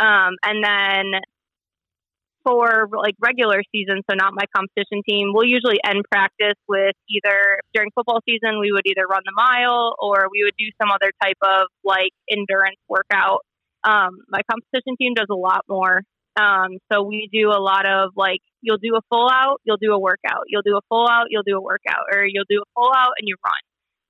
Um, 0.00 0.34
and 0.44 0.64
then 0.64 1.20
for 2.44 2.88
like 2.92 3.14
regular 3.20 3.62
season, 3.72 4.02
so 4.08 4.16
not 4.16 4.32
my 4.34 4.44
competition 4.54 5.02
team, 5.08 5.30
we'll 5.32 5.46
usually 5.46 5.78
end 5.84 6.02
practice 6.10 6.58
with 6.68 6.94
either 7.08 7.58
during 7.74 7.90
football 7.94 8.20
season, 8.28 8.58
we 8.60 8.72
would 8.72 8.86
either 8.86 9.06
run 9.06 9.22
the 9.24 9.32
mile 9.34 9.94
or 10.00 10.26
we 10.30 10.42
would 10.44 10.54
do 10.58 10.66
some 10.80 10.90
other 10.90 11.12
type 11.22 11.38
of 11.42 11.66
like 11.84 12.10
endurance 12.30 12.78
workout. 12.88 13.40
Um, 13.84 14.18
my 14.28 14.40
competition 14.50 14.96
team 14.96 15.14
does 15.14 15.28
a 15.30 15.34
lot 15.34 15.64
more. 15.68 16.02
Um, 16.36 16.78
so 16.90 17.02
we 17.02 17.28
do 17.32 17.50
a 17.50 17.60
lot 17.60 17.86
of 17.86 18.12
like, 18.16 18.40
you'll 18.62 18.78
do 18.78 18.96
a 18.96 19.00
full 19.10 19.28
out, 19.30 19.60
you'll 19.64 19.76
do 19.76 19.92
a 19.92 19.98
workout, 19.98 20.44
you'll 20.48 20.62
do 20.62 20.76
a 20.76 20.80
full 20.88 21.06
out, 21.08 21.26
you'll 21.28 21.42
do 21.42 21.56
a 21.56 21.60
workout, 21.60 22.06
or 22.12 22.24
you'll 22.26 22.48
do 22.48 22.62
a 22.62 22.68
full 22.74 22.90
out 22.94 23.12
and 23.18 23.28
you 23.28 23.36
run. 23.44 23.54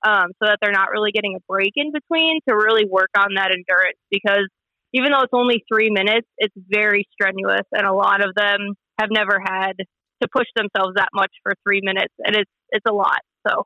Um, 0.05 0.31
so 0.39 0.47
that 0.47 0.59
they're 0.61 0.73
not 0.73 0.89
really 0.91 1.11
getting 1.11 1.35
a 1.35 1.39
break 1.47 1.73
in 1.75 1.93
between 1.93 2.39
to 2.47 2.55
really 2.55 2.85
work 2.85 3.09
on 3.17 3.35
that 3.35 3.51
endurance 3.51 3.97
because 4.11 4.49
even 4.93 5.11
though 5.11 5.21
it's 5.21 5.33
only 5.33 5.63
three 5.71 5.89
minutes, 5.89 6.27
it's 6.37 6.53
very 6.57 7.07
strenuous 7.13 7.65
and 7.71 7.87
a 7.87 7.93
lot 7.93 8.19
of 8.19 8.35
them 8.35 8.75
have 8.99 9.09
never 9.11 9.39
had 9.41 9.73
to 10.21 10.27
push 10.27 10.47
themselves 10.57 10.95
that 10.95 11.07
much 11.13 11.31
for 11.41 11.53
three 11.65 11.79
minutes 11.81 12.13
and 12.19 12.35
it's, 12.35 12.51
it's 12.69 12.85
a 12.85 12.93
lot. 12.93 13.21
So 13.47 13.65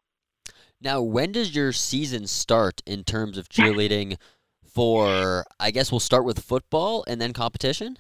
now 0.80 1.02
when 1.02 1.32
does 1.32 1.56
your 1.56 1.72
season 1.72 2.28
start 2.28 2.82
in 2.86 3.04
terms 3.04 3.38
of 3.38 3.50
cheerleading 3.50 4.18
for, 4.64 5.44
I 5.60 5.72
guess 5.72 5.92
we'll 5.92 6.00
start 6.00 6.24
with 6.24 6.40
football 6.40 7.04
and 7.08 7.20
then 7.20 7.34
competition? 7.34 7.98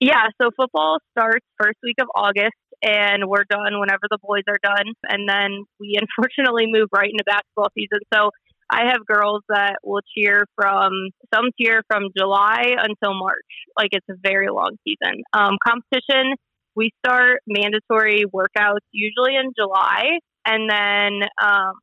Yeah, 0.00 0.26
so 0.40 0.50
football 0.56 0.98
starts 1.16 1.46
first 1.60 1.78
week 1.82 1.96
of 2.00 2.08
August, 2.14 2.58
and 2.82 3.28
we're 3.28 3.44
done 3.48 3.78
whenever 3.80 4.06
the 4.10 4.18
boys 4.20 4.42
are 4.48 4.58
done. 4.62 4.92
And 5.08 5.28
then 5.28 5.64
we 5.80 5.96
unfortunately 6.00 6.66
move 6.66 6.88
right 6.92 7.10
into 7.10 7.24
basketball 7.24 7.68
season. 7.74 8.00
So 8.12 8.30
I 8.70 8.90
have 8.90 9.06
girls 9.06 9.42
that 9.48 9.76
will 9.84 10.00
cheer 10.16 10.46
from 10.56 11.10
some 11.32 11.46
cheer 11.60 11.82
from 11.86 12.04
July 12.16 12.74
until 12.76 13.14
March. 13.14 13.52
Like 13.78 13.90
it's 13.92 14.06
a 14.10 14.14
very 14.22 14.48
long 14.48 14.76
season. 14.86 15.22
Um, 15.32 15.56
competition, 15.66 16.34
we 16.74 16.90
start 17.04 17.40
mandatory 17.46 18.24
workouts 18.24 18.84
usually 18.90 19.36
in 19.36 19.52
July, 19.56 20.18
and 20.44 20.68
then 20.68 21.28
um, 21.40 21.74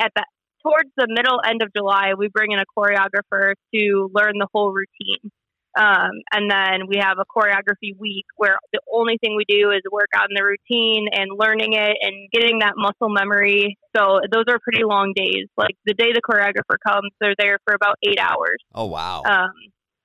at 0.00 0.12
the 0.14 0.24
towards 0.62 0.90
the 0.96 1.06
middle 1.08 1.40
end 1.44 1.62
of 1.62 1.72
July, 1.74 2.12
we 2.16 2.28
bring 2.28 2.52
in 2.52 2.58
a 2.58 2.64
choreographer 2.78 3.54
to 3.74 4.10
learn 4.14 4.34
the 4.38 4.46
whole 4.52 4.72
routine. 4.72 5.30
Um, 5.76 6.20
and 6.32 6.50
then 6.50 6.86
we 6.86 6.98
have 7.00 7.16
a 7.18 7.24
choreography 7.24 7.98
week 7.98 8.26
where 8.36 8.56
the 8.72 8.80
only 8.92 9.16
thing 9.18 9.36
we 9.36 9.44
do 9.48 9.70
is 9.70 9.80
work 9.90 10.10
on 10.14 10.28
the 10.34 10.44
routine 10.44 11.08
and 11.12 11.30
learning 11.32 11.72
it 11.72 11.96
and 12.00 12.30
getting 12.30 12.58
that 12.58 12.74
muscle 12.76 13.08
memory. 13.08 13.78
So 13.96 14.20
those 14.30 14.44
are 14.48 14.58
pretty 14.62 14.84
long 14.84 15.12
days. 15.16 15.46
Like 15.56 15.76
the 15.86 15.94
day 15.94 16.12
the 16.12 16.20
choreographer 16.20 16.76
comes, 16.86 17.10
they're 17.20 17.34
there 17.38 17.58
for 17.64 17.74
about 17.74 17.96
eight 18.02 18.18
hours. 18.20 18.58
Oh, 18.74 18.86
wow. 18.86 19.22
Um, 19.24 19.52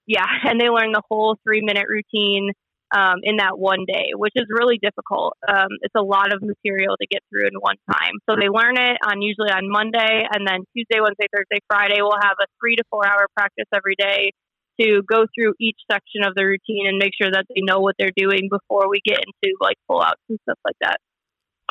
yeah. 0.05 0.25
And 0.47 0.61
they 0.61 0.69
learn 0.69 0.93
the 0.93 1.03
whole 1.09 1.35
three 1.43 1.61
minute 1.61 1.85
routine 1.89 2.51
um, 2.95 3.19
in 3.23 3.35
that 3.37 3.59
one 3.59 3.83
day, 3.85 4.15
which 4.15 4.31
is 4.35 4.45
really 4.49 4.79
difficult. 4.81 5.35
Um, 5.45 5.67
it's 5.81 5.95
a 5.97 6.01
lot 6.01 6.31
of 6.33 6.41
material 6.41 6.95
to 6.95 7.07
get 7.11 7.19
through 7.29 7.47
in 7.47 7.59
one 7.59 7.75
time. 7.91 8.15
So 8.29 8.37
they 8.39 8.47
learn 8.47 8.79
it 8.79 8.95
on 9.03 9.21
usually 9.21 9.51
on 9.51 9.67
Monday, 9.67 10.23
and 10.23 10.47
then 10.47 10.63
Tuesday, 10.71 11.03
Wednesday, 11.03 11.27
Thursday, 11.35 11.59
Friday, 11.67 11.99
we'll 11.99 12.15
have 12.23 12.39
a 12.39 12.47
three 12.61 12.77
to 12.77 12.83
four 12.89 13.05
hour 13.05 13.27
practice 13.35 13.67
every 13.75 13.95
day 13.99 14.31
to 14.79 15.01
go 15.09 15.25
through 15.35 15.53
each 15.59 15.79
section 15.91 16.23
of 16.25 16.35
the 16.35 16.45
routine 16.45 16.87
and 16.87 16.97
make 16.97 17.11
sure 17.19 17.31
that 17.31 17.45
they 17.49 17.61
know 17.61 17.79
what 17.79 17.95
they're 17.99 18.11
doing 18.15 18.49
before 18.49 18.89
we 18.89 19.01
get 19.05 19.19
into 19.19 19.55
like 19.59 19.77
pull 19.87 20.01
outs 20.01 20.21
and 20.29 20.39
stuff 20.43 20.59
like 20.65 20.75
that. 20.81 20.97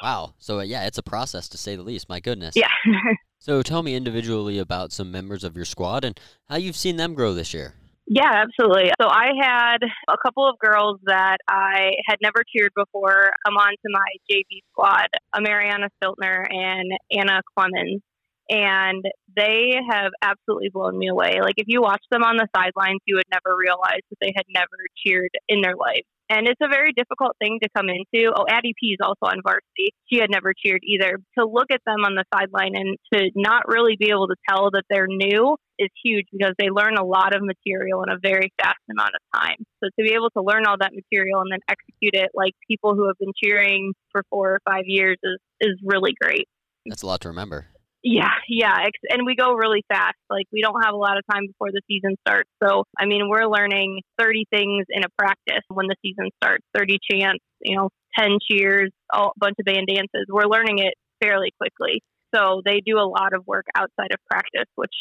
Wow. 0.03 0.35
So 0.39 0.61
uh, 0.61 0.63
yeah, 0.63 0.87
it's 0.87 0.99
a 0.99 1.03
process 1.03 1.49
to 1.51 1.59
say 1.59 1.77
the 1.77 1.83
least. 1.83 2.09
My 2.09 2.21
goodness. 2.21 2.55
Yeah. 2.57 2.69
So 3.39 3.63
tell 3.63 3.83
me 3.83 3.95
individually 3.95 4.59
about 4.59 4.93
some 4.93 5.13
members 5.13 5.45
of 5.45 5.55
your 5.55 5.67
squad 5.67 6.05
and 6.05 6.19
how 6.49 6.57
you've 6.57 6.75
seen 6.75 6.97
them 6.97 7.15
grow 7.15 7.33
this 7.35 7.55
year. 7.55 7.75
Yeah, 8.09 8.31
absolutely. 8.33 8.91
So 9.01 9.09
I 9.09 9.31
had 9.41 9.79
a 10.09 10.17
couple 10.25 10.49
of 10.49 10.59
girls 10.59 11.01
that 11.05 11.39
I 11.49 11.91
had 12.07 12.17
never 12.23 12.43
cheered 12.57 12.71
before 12.75 13.31
come 13.45 13.57
on 13.57 13.71
to 13.71 13.89
my 13.91 14.07
JV 14.31 14.63
squad, 14.73 15.07
Mariana 15.41 15.89
Stiltner 16.03 16.45
and 16.49 16.91
Anna 17.11 17.43
Clemens. 17.57 18.01
And 18.49 19.05
they 19.37 19.75
have 19.91 20.13
absolutely 20.23 20.71
blown 20.73 20.97
me 20.99 21.09
away. 21.09 21.41
Like, 21.43 21.57
if 21.57 21.67
you 21.67 21.83
watch 21.83 22.03
them 22.11 22.23
on 22.23 22.37
the 22.37 22.49
sidelines, 22.55 23.01
you 23.07 23.17
would 23.17 23.31
never 23.31 23.57
realize 23.57 24.03
that 24.11 24.19
they 24.21 24.33
had 24.35 24.45
never 24.49 24.77
cheered 25.05 25.31
in 25.49 25.61
their 25.61 25.75
life. 25.77 26.05
And 26.29 26.49
it's 26.49 26.61
a 26.61 26.69
very 26.69 26.93
difficult 26.93 27.37
thing 27.39 27.61
to 27.63 27.69
come 27.77 27.87
into. 27.89 28.33
Oh, 28.35 28.47
Addie 28.49 28.75
P 28.81 28.89
is 28.89 28.99
also 29.01 29.31
on 29.31 29.43
varsity. 29.43 29.95
She 30.11 30.19
had 30.19 30.31
never 30.31 30.53
cheered 30.55 30.81
either. 30.83 31.19
To 31.39 31.47
look 31.47 31.71
at 31.71 31.81
them 31.87 32.05
on 32.05 32.17
the 32.17 32.25
sideline 32.35 32.75
and 32.75 32.97
to 33.15 33.31
not 33.37 33.69
really 33.69 33.97
be 33.99 34.11
able 34.11 34.27
to 34.29 34.35
tell 34.49 34.71
that 34.73 34.83
they're 34.91 35.07
new 35.07 35.57
is 35.79 35.91
huge 36.05 36.27
because 36.33 36.55
they 36.59 36.69
learn 36.69 36.97
a 36.97 37.05
lot 37.05 37.37
of 37.37 37.43
material 37.43 38.03
in 38.03 38.11
a 38.11 38.19
very 38.21 38.53
fast 38.61 38.81
amount 38.91 39.13
of 39.15 39.41
time. 39.41 39.57
So 39.83 39.89
to 39.89 40.05
be 40.05 40.15
able 40.15 40.31
to 40.31 40.43
learn 40.43 40.67
all 40.67 40.77
that 40.81 40.93
material 40.95 41.43
and 41.43 41.53
then 41.53 41.61
execute 41.69 42.15
it 42.15 42.31
like 42.35 42.55
people 42.67 42.95
who 42.95 43.07
have 43.07 43.19
been 43.21 43.33
cheering 43.43 43.93
for 44.11 44.23
four 44.31 44.55
or 44.55 44.61
five 44.69 44.85
years 44.87 45.19
is, 45.23 45.39
is 45.61 45.79
really 45.85 46.15
great. 46.21 46.49
That's 46.87 47.03
a 47.03 47.07
lot 47.07 47.21
to 47.21 47.29
remember. 47.29 47.67
Yeah, 48.09 48.31
yeah, 48.49 48.87
and 49.11 49.27
we 49.27 49.35
go 49.35 49.55
really 49.55 49.83
fast. 49.89 50.15
Like 50.31 50.47
we 50.53 50.63
don't 50.63 50.81
have 50.85 50.95
a 50.95 50.97
lot 50.97 51.19
of 51.19 51.25
time 51.29 51.43
before 51.49 51.73
the 51.73 51.83
season 51.89 52.15
starts. 52.25 52.49
So, 52.63 52.85
I 52.97 53.05
mean, 53.05 53.29
we're 53.29 53.47
learning 53.47 54.01
30 54.21 54.45
things 54.49 54.87
in 54.91 55.03
a 55.03 55.09
practice 55.19 55.65
when 55.69 55.89
the 55.89 55.97
season 56.03 56.31
starts. 56.41 56.63
30 56.73 56.99
chants, 57.11 57.43
you 57.63 57.77
know, 57.77 57.89
10 58.17 58.39
cheers, 58.49 58.93
a 59.13 59.27
bunch 59.37 59.57
of 59.59 59.65
band 59.65 59.89
dances. 59.89 60.27
We're 60.29 60.47
learning 60.47 60.79
it 60.79 60.95
fairly 61.21 61.51
quickly. 61.59 62.01
So 62.33 62.63
they 62.65 62.81
do 62.81 62.97
a 62.97 63.09
lot 63.09 63.35
of 63.35 63.45
work 63.45 63.67
outside 63.75 64.13
of 64.13 64.21
practice, 64.31 64.71
which 64.77 64.95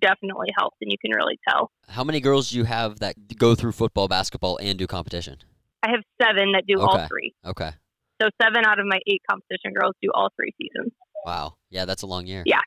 definitely 0.00 0.50
helps, 0.56 0.76
and 0.80 0.92
you 0.92 0.98
can 1.00 1.10
really 1.10 1.40
tell. 1.48 1.72
How 1.88 2.04
many 2.04 2.20
girls 2.20 2.50
do 2.50 2.58
you 2.58 2.64
have 2.64 3.00
that 3.00 3.16
go 3.36 3.56
through 3.56 3.72
football, 3.72 4.06
basketball, 4.06 4.58
and 4.58 4.78
do 4.78 4.86
competition? 4.86 5.38
I 5.82 5.90
have 5.90 6.02
seven 6.22 6.52
that 6.52 6.66
do 6.68 6.80
Okay. 6.80 6.84
all 6.84 7.08
three. 7.08 7.34
Okay. 7.44 7.70
So 8.22 8.28
seven 8.40 8.64
out 8.64 8.78
of 8.78 8.86
my 8.86 9.00
eight 9.08 9.22
competition 9.28 9.72
girls 9.74 9.94
do 10.00 10.10
all 10.14 10.28
three 10.38 10.54
seasons. 10.56 10.92
Wow. 11.24 11.56
Yeah, 11.70 11.84
that's 11.84 12.02
a 12.02 12.06
long 12.06 12.26
year. 12.26 12.42
Yeah. 12.46 12.60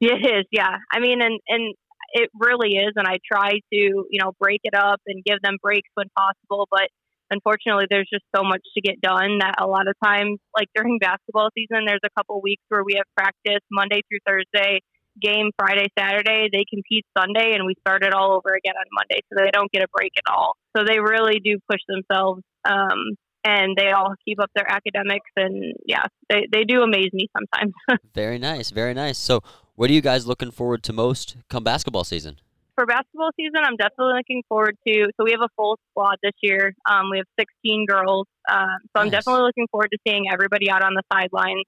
It 0.00 0.24
is, 0.24 0.46
yeah. 0.50 0.78
I 0.90 0.98
mean, 0.98 1.20
and 1.20 1.38
and 1.48 1.74
it 2.12 2.30
really 2.34 2.76
is. 2.76 2.92
And 2.96 3.06
I 3.06 3.18
try 3.30 3.50
to, 3.52 3.60
you 3.70 4.18
know, 4.22 4.32
break 4.40 4.60
it 4.64 4.74
up 4.74 5.00
and 5.06 5.22
give 5.24 5.42
them 5.42 5.56
breaks 5.62 5.90
when 5.94 6.06
possible. 6.16 6.66
But 6.70 6.88
unfortunately, 7.30 7.84
there's 7.90 8.08
just 8.10 8.24
so 8.34 8.42
much 8.42 8.62
to 8.74 8.80
get 8.80 9.00
done 9.00 9.38
that 9.40 9.56
a 9.60 9.66
lot 9.66 9.88
of 9.88 9.94
times, 10.02 10.38
like 10.56 10.68
during 10.74 10.98
basketball 10.98 11.50
season, 11.54 11.84
there's 11.86 12.00
a 12.04 12.10
couple 12.16 12.40
weeks 12.40 12.62
where 12.68 12.82
we 12.82 12.94
have 12.96 13.04
practice 13.16 13.62
Monday 13.70 14.00
through 14.08 14.20
Thursday, 14.26 14.80
game 15.20 15.50
Friday, 15.58 15.88
Saturday. 15.98 16.48
They 16.52 16.64
compete 16.72 17.06
Sunday, 17.16 17.54
and 17.54 17.66
we 17.66 17.74
start 17.80 18.02
it 18.02 18.14
all 18.14 18.32
over 18.32 18.54
again 18.56 18.74
on 18.74 18.86
Monday, 18.92 19.20
so 19.28 19.36
they 19.36 19.50
don't 19.50 19.70
get 19.70 19.82
a 19.82 19.88
break 19.92 20.12
at 20.16 20.32
all. 20.32 20.56
So 20.76 20.84
they 20.84 20.98
really 20.98 21.40
do 21.44 21.58
push 21.70 21.80
themselves. 21.86 22.42
Um, 22.64 23.16
and 23.44 23.76
they 23.76 23.90
all 23.90 24.14
keep 24.24 24.40
up 24.40 24.50
their 24.54 24.70
academics, 24.70 25.30
and 25.36 25.74
yeah, 25.86 26.04
they, 26.28 26.46
they 26.52 26.64
do 26.64 26.82
amaze 26.82 27.12
me 27.12 27.28
sometimes. 27.36 27.72
Very 28.14 28.38
nice. 28.38 28.70
Very 28.70 28.94
nice. 28.94 29.18
So, 29.18 29.42
what 29.76 29.90
are 29.90 29.92
you 29.92 30.02
guys 30.02 30.26
looking 30.26 30.50
forward 30.50 30.82
to 30.84 30.92
most 30.92 31.36
come 31.48 31.64
basketball 31.64 32.04
season? 32.04 32.36
for 32.80 32.86
basketball 32.86 33.30
season, 33.36 33.60
I'm 33.62 33.76
definitely 33.76 34.14
looking 34.16 34.42
forward 34.48 34.74
to. 34.88 35.10
So 35.18 35.24
we 35.24 35.32
have 35.32 35.42
a 35.42 35.52
full 35.54 35.78
squad 35.90 36.16
this 36.22 36.32
year. 36.40 36.72
Um, 36.90 37.10
we 37.10 37.18
have 37.18 37.26
16 37.38 37.84
girls. 37.86 38.26
Um, 38.50 38.78
so 38.96 39.02
I'm 39.02 39.10
definitely 39.10 39.42
looking 39.42 39.66
forward 39.70 39.90
to 39.92 39.98
seeing 40.08 40.24
everybody 40.32 40.70
out 40.70 40.82
on 40.82 40.94
the 40.94 41.02
sidelines. 41.12 41.64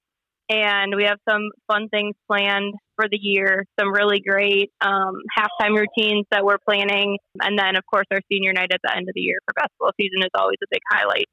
And 0.49 0.95
we 0.95 1.03
have 1.03 1.19
some 1.29 1.51
fun 1.67 1.87
things 1.89 2.15
planned 2.27 2.73
for 2.95 3.05
the 3.09 3.17
year. 3.21 3.65
Some 3.79 3.93
really 3.93 4.21
great 4.27 4.71
um, 4.81 5.21
halftime 5.37 5.77
routines 5.77 6.25
that 6.31 6.43
we're 6.43 6.57
planning, 6.67 7.17
and 7.41 7.57
then 7.57 7.77
of 7.77 7.83
course 7.89 8.05
our 8.11 8.19
senior 8.29 8.51
night 8.51 8.69
at 8.73 8.81
the 8.83 8.93
end 8.93 9.07
of 9.07 9.13
the 9.15 9.21
year 9.21 9.37
for 9.45 9.53
basketball 9.55 9.91
season 9.99 10.19
is 10.21 10.29
always 10.35 10.57
a 10.61 10.67
big 10.69 10.81
highlight. 10.91 11.25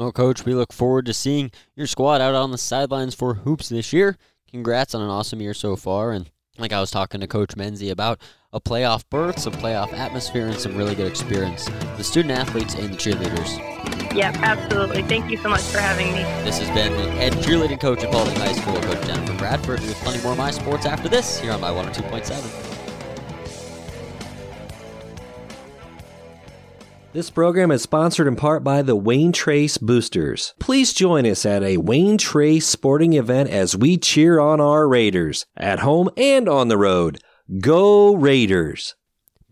Oh, 0.00 0.10
coach, 0.10 0.46
we 0.46 0.54
look 0.54 0.72
forward 0.72 1.04
to 1.06 1.12
seeing 1.12 1.50
your 1.76 1.86
squad 1.86 2.22
out 2.22 2.34
on 2.34 2.52
the 2.52 2.56
sidelines 2.56 3.14
for 3.14 3.34
hoops 3.34 3.68
this 3.68 3.92
year. 3.92 4.16
Congrats 4.50 4.94
on 4.94 5.02
an 5.02 5.10
awesome 5.10 5.42
year 5.42 5.52
so 5.52 5.76
far. 5.76 6.12
And 6.12 6.30
like 6.56 6.72
I 6.72 6.80
was 6.80 6.90
talking 6.90 7.20
to 7.20 7.26
Coach 7.26 7.50
Menzie 7.50 7.90
about 7.90 8.18
a 8.50 8.62
playoff 8.62 9.04
berth, 9.10 9.38
some 9.38 9.52
playoff 9.52 9.92
atmosphere, 9.92 10.46
and 10.46 10.58
some 10.58 10.74
really 10.74 10.94
good 10.94 11.06
experience. 11.06 11.66
The 11.98 12.02
student 12.02 12.32
athletes 12.32 12.74
and 12.76 12.94
the 12.94 12.96
cheerleaders. 12.96 14.16
Yep, 14.16 14.36
absolutely. 14.36 15.02
Thank 15.02 15.30
you 15.30 15.36
so 15.36 15.50
much 15.50 15.64
for 15.64 15.80
having 15.80 16.14
me. 16.14 16.22
This 16.44 16.58
has 16.60 16.70
been 16.70 16.96
the 16.96 17.10
head 17.10 17.34
cheerleading 17.34 17.78
coach 17.78 18.02
at 18.02 18.10
Paulding 18.10 18.36
High 18.36 18.54
School, 18.54 18.80
Coach 18.80 19.06
Jennifer 19.06 19.36
Bradford, 19.36 19.80
with 19.80 19.96
plenty 19.96 20.22
more 20.22 20.32
of 20.32 20.38
my 20.38 20.50
sports 20.50 20.86
after 20.86 21.10
this 21.10 21.38
here 21.38 21.52
on 21.52 21.60
my 21.60 21.68
102.7. 21.68 22.69
This 27.12 27.28
program 27.28 27.72
is 27.72 27.82
sponsored 27.82 28.28
in 28.28 28.36
part 28.36 28.62
by 28.62 28.82
the 28.82 28.94
Wayne 28.94 29.32
Trace 29.32 29.78
Boosters. 29.78 30.54
Please 30.60 30.92
join 30.92 31.26
us 31.26 31.44
at 31.44 31.64
a 31.64 31.78
Wayne 31.78 32.16
Trace 32.18 32.68
sporting 32.68 33.14
event 33.14 33.50
as 33.50 33.76
we 33.76 33.96
cheer 33.96 34.38
on 34.38 34.60
our 34.60 34.86
Raiders, 34.86 35.44
at 35.56 35.80
home 35.80 36.08
and 36.16 36.48
on 36.48 36.68
the 36.68 36.78
road. 36.78 37.18
Go 37.58 38.14
Raiders! 38.14 38.94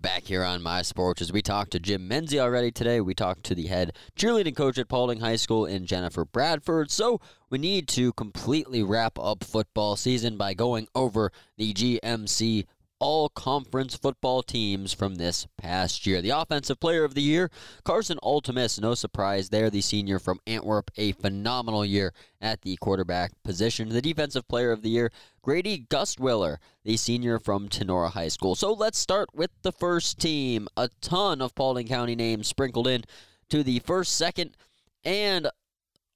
Back 0.00 0.22
here 0.22 0.44
on 0.44 0.62
My 0.62 0.82
Sports, 0.82 1.20
as 1.20 1.32
we 1.32 1.42
talked 1.42 1.72
to 1.72 1.80
Jim 1.80 2.08
Menzie 2.08 2.38
already 2.38 2.70
today, 2.70 3.00
we 3.00 3.12
talked 3.12 3.42
to 3.46 3.56
the 3.56 3.66
head 3.66 3.90
cheerleading 4.14 4.54
coach 4.54 4.78
at 4.78 4.88
Paulding 4.88 5.18
High 5.18 5.34
School 5.34 5.66
in 5.66 5.84
Jennifer 5.84 6.24
Bradford. 6.24 6.92
So 6.92 7.20
we 7.50 7.58
need 7.58 7.88
to 7.88 8.12
completely 8.12 8.84
wrap 8.84 9.18
up 9.18 9.42
football 9.42 9.96
season 9.96 10.36
by 10.36 10.54
going 10.54 10.86
over 10.94 11.32
the 11.56 11.74
GMC 11.74 12.66
all 13.00 13.28
conference 13.28 13.96
football 13.96 14.42
teams 14.42 14.92
from 14.92 15.14
this 15.16 15.46
past 15.56 16.06
year. 16.06 16.20
The 16.20 16.30
offensive 16.30 16.80
player 16.80 17.04
of 17.04 17.14
the 17.14 17.22
year, 17.22 17.50
Carson 17.84 18.18
Ultimus, 18.22 18.80
no 18.80 18.94
surprise 18.94 19.50
there, 19.50 19.70
the 19.70 19.80
senior 19.80 20.18
from 20.18 20.40
Antwerp, 20.46 20.90
a 20.96 21.12
phenomenal 21.12 21.84
year 21.84 22.12
at 22.40 22.62
the 22.62 22.76
quarterback 22.76 23.32
position. 23.44 23.88
The 23.88 24.02
defensive 24.02 24.48
player 24.48 24.72
of 24.72 24.82
the 24.82 24.90
year, 24.90 25.12
Grady 25.42 25.86
Gustwiller, 25.88 26.58
the 26.84 26.96
senior 26.96 27.38
from 27.38 27.68
Tinora 27.68 28.10
High 28.10 28.28
School. 28.28 28.54
So 28.54 28.72
let's 28.72 28.98
start 28.98 29.28
with 29.34 29.50
the 29.62 29.72
first 29.72 30.18
team. 30.18 30.68
A 30.76 30.88
ton 31.00 31.40
of 31.40 31.54
Paulding 31.54 31.86
County 31.86 32.16
names 32.16 32.48
sprinkled 32.48 32.86
in 32.86 33.04
to 33.50 33.62
the 33.62 33.78
first, 33.80 34.16
second, 34.16 34.56
and 35.04 35.48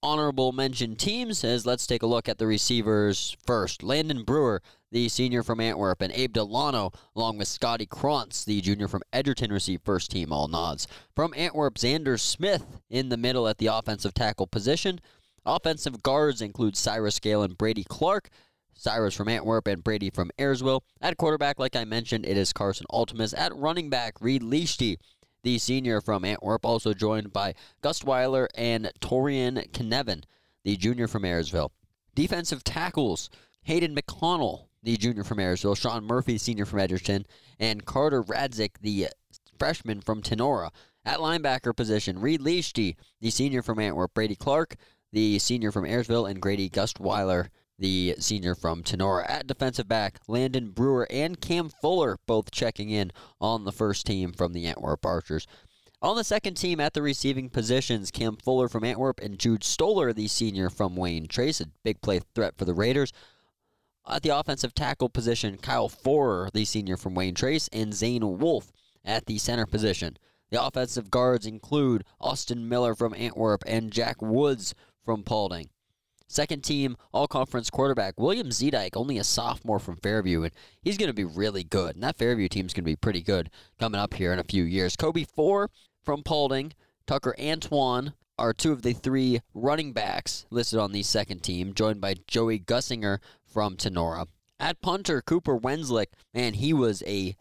honorable 0.02 0.52
mention 0.52 0.96
teams 0.96 1.44
as 1.44 1.64
let's 1.64 1.86
take 1.86 2.02
a 2.02 2.06
look 2.06 2.28
at 2.28 2.38
the 2.38 2.46
receivers 2.46 3.36
first. 3.46 3.82
Landon 3.82 4.24
Brewer, 4.24 4.62
the 4.90 5.08
senior 5.08 5.42
from 5.42 5.60
Antwerp, 5.60 6.02
and 6.02 6.12
Abe 6.12 6.32
Delano, 6.32 6.90
along 7.14 7.38
with 7.38 7.48
Scotty 7.48 7.86
Krantz, 7.86 8.44
the 8.44 8.60
junior 8.60 8.88
from 8.88 9.02
Edgerton, 9.12 9.52
received 9.52 9.84
first 9.84 10.10
team 10.10 10.32
all 10.32 10.48
nods. 10.48 10.86
From 11.14 11.32
Antwerp, 11.36 11.74
Xander 11.74 12.18
Smith 12.18 12.64
in 12.90 13.08
the 13.08 13.16
middle 13.16 13.48
at 13.48 13.58
the 13.58 13.66
offensive 13.66 14.14
tackle 14.14 14.46
position. 14.46 15.00
Offensive 15.44 16.02
guards 16.02 16.40
include 16.40 16.76
Cyrus 16.76 17.18
Gale 17.18 17.42
and 17.42 17.56
Brady 17.56 17.84
Clark. 17.84 18.28
Cyrus 18.74 19.14
from 19.14 19.28
Antwerp 19.28 19.66
and 19.66 19.84
Brady 19.84 20.10
from 20.10 20.30
Ayersville. 20.38 20.80
At 21.00 21.16
quarterback, 21.16 21.58
like 21.58 21.76
I 21.76 21.84
mentioned, 21.84 22.26
it 22.26 22.36
is 22.36 22.52
Carson 22.52 22.86
Ultimus. 22.90 23.34
At 23.34 23.54
running 23.54 23.90
back, 23.90 24.14
Reed 24.20 24.42
Leashty, 24.42 24.96
the 25.42 25.58
senior 25.58 26.00
from 26.00 26.24
Antwerp, 26.24 26.64
also 26.64 26.94
joined 26.94 27.32
by 27.32 27.54
Gustweiler 27.82 28.46
and 28.54 28.92
Torian 29.00 29.70
Knevin, 29.72 30.24
the 30.64 30.76
junior 30.76 31.08
from 31.08 31.22
Ayersville. 31.22 31.70
Defensive 32.14 32.62
tackles, 32.62 33.30
Hayden 33.62 33.94
McConnell, 33.94 34.66
the 34.82 34.96
junior 34.96 35.24
from 35.24 35.38
Ayersville, 35.38 35.76
Sean 35.76 36.04
Murphy, 36.04 36.38
senior 36.38 36.64
from 36.64 36.80
Edgerton, 36.80 37.26
and 37.58 37.84
Carter 37.84 38.22
Radzik, 38.22 38.78
the 38.80 39.08
freshman 39.58 40.00
from 40.00 40.22
Tinora. 40.22 40.70
At 41.04 41.18
linebacker 41.18 41.74
position, 41.74 42.20
Reed 42.20 42.40
Leashty, 42.40 42.96
the 43.20 43.30
senior 43.30 43.62
from 43.62 43.80
Antwerp, 43.80 44.14
Brady 44.14 44.36
Clark, 44.36 44.76
the 45.12 45.38
senior 45.38 45.72
from 45.72 45.84
Ayersville, 45.84 46.30
and 46.30 46.40
Grady 46.40 46.70
Gustweiler, 46.70 47.48
the 47.82 48.14
senior 48.18 48.54
from 48.54 48.82
Tinora. 48.82 49.28
At 49.28 49.46
defensive 49.46 49.88
back, 49.88 50.20
Landon 50.28 50.70
Brewer 50.70 51.06
and 51.10 51.40
Cam 51.40 51.68
Fuller 51.68 52.18
both 52.26 52.50
checking 52.50 52.90
in 52.90 53.12
on 53.40 53.64
the 53.64 53.72
first 53.72 54.06
team 54.06 54.32
from 54.32 54.52
the 54.52 54.66
Antwerp 54.66 55.04
Archers. 55.04 55.46
On 56.00 56.16
the 56.16 56.24
second 56.24 56.54
team 56.54 56.80
at 56.80 56.94
the 56.94 57.02
receiving 57.02 57.50
positions, 57.50 58.10
Cam 58.10 58.36
Fuller 58.36 58.68
from 58.68 58.84
Antwerp 58.84 59.20
and 59.20 59.38
Jude 59.38 59.64
Stoller, 59.64 60.12
the 60.12 60.28
senior 60.28 60.70
from 60.70 60.96
Wayne 60.96 61.26
Trace, 61.26 61.60
a 61.60 61.66
big 61.84 62.00
play 62.00 62.20
threat 62.34 62.56
for 62.56 62.64
the 62.64 62.74
Raiders. 62.74 63.12
At 64.08 64.22
the 64.22 64.36
offensive 64.36 64.74
tackle 64.74 65.08
position, 65.08 65.58
Kyle 65.58 65.88
Forer, 65.88 66.50
the 66.52 66.64
senior 66.64 66.96
from 66.96 67.14
Wayne 67.14 67.34
Trace, 67.34 67.68
and 67.72 67.92
Zane 67.92 68.38
Wolf 68.38 68.72
at 69.04 69.26
the 69.26 69.38
center 69.38 69.66
position. 69.66 70.16
The 70.50 70.64
offensive 70.64 71.10
guards 71.10 71.46
include 71.46 72.04
Austin 72.20 72.68
Miller 72.68 72.94
from 72.94 73.14
Antwerp 73.14 73.64
and 73.66 73.92
Jack 73.92 74.22
Woods 74.22 74.74
from 75.04 75.22
Paulding. 75.24 75.68
Second 76.32 76.64
team 76.64 76.96
all 77.12 77.26
conference 77.28 77.68
quarterback 77.68 78.18
William 78.18 78.48
Zedike, 78.48 78.96
only 78.96 79.18
a 79.18 79.24
sophomore 79.24 79.78
from 79.78 79.96
Fairview, 79.96 80.44
and 80.44 80.52
he's 80.80 80.96
going 80.96 81.10
to 81.10 81.12
be 81.12 81.24
really 81.24 81.62
good. 81.62 81.94
And 81.94 82.02
that 82.02 82.16
Fairview 82.16 82.48
team's 82.48 82.72
going 82.72 82.84
to 82.84 82.90
be 82.90 82.96
pretty 82.96 83.20
good 83.20 83.50
coming 83.78 84.00
up 84.00 84.14
here 84.14 84.32
in 84.32 84.38
a 84.38 84.44
few 84.44 84.62
years. 84.64 84.96
Kobe 84.96 85.24
Four 85.24 85.68
from 86.02 86.22
Paulding, 86.22 86.72
Tucker 87.06 87.34
Antoine, 87.38 88.14
are 88.38 88.54
two 88.54 88.72
of 88.72 88.80
the 88.80 88.94
three 88.94 89.40
running 89.52 89.92
backs 89.92 90.46
listed 90.48 90.78
on 90.78 90.92
the 90.92 91.02
second 91.02 91.42
team, 91.42 91.74
joined 91.74 92.00
by 92.00 92.14
Joey 92.26 92.58
Gussinger 92.58 93.18
from 93.44 93.76
Tinora. 93.76 94.26
At 94.58 94.80
punter, 94.80 95.20
Cooper 95.20 95.58
Wenslick, 95.58 96.14
man, 96.32 96.54
he 96.54 96.72
was 96.72 97.02
a 97.06 97.36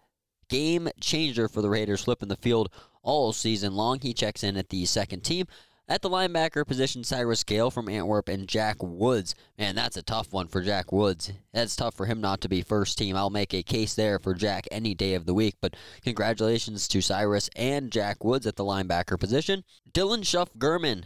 game 0.50 0.90
changer 1.00 1.48
for 1.48 1.62
the 1.62 1.70
Raiders, 1.70 2.04
flipping 2.04 2.28
the 2.28 2.36
field 2.36 2.70
all 3.04 3.32
season 3.32 3.74
long. 3.74 4.02
He 4.02 4.14
checks 4.14 4.44
in 4.44 4.58
at 4.58 4.68
the 4.68 4.84
second 4.84 5.22
team. 5.22 5.48
At 5.88 6.02
the 6.02 6.10
linebacker 6.10 6.66
position, 6.66 7.04
Cyrus 7.04 7.44
Gale 7.44 7.70
from 7.70 7.90
Antwerp 7.90 8.30
and 8.30 8.48
Jack 8.48 8.78
Woods. 8.82 9.36
Man, 9.58 9.76
that's 9.76 9.98
a 9.98 10.02
tough 10.02 10.32
one 10.32 10.48
for 10.48 10.62
Jack 10.62 10.92
Woods. 10.92 11.34
That's 11.54 11.76
tough 11.76 11.96
for 11.96 12.06
him 12.06 12.22
not 12.22 12.40
to 12.42 12.50
be 12.50 12.62
first 12.62 12.98
team. 12.98 13.18
I'll 13.18 13.30
make 13.30 13.54
a 13.54 13.62
case 13.62 13.94
there 13.94 14.18
for 14.18 14.34
Jack 14.34 14.68
any 14.72 14.94
day 14.94 15.16
of 15.16 15.26
the 15.26 15.34
week, 15.34 15.56
but 15.60 15.76
congratulations 16.02 16.88
to 16.88 17.02
Cyrus 17.02 17.50
and 17.58 17.92
Jack 17.92 18.24
Woods 18.24 18.48
at 18.48 18.56
the 18.56 18.64
linebacker 18.64 19.20
position. 19.20 19.66
Dylan 19.92 20.22
Schuff 20.22 20.56
Gurman, 20.58 21.06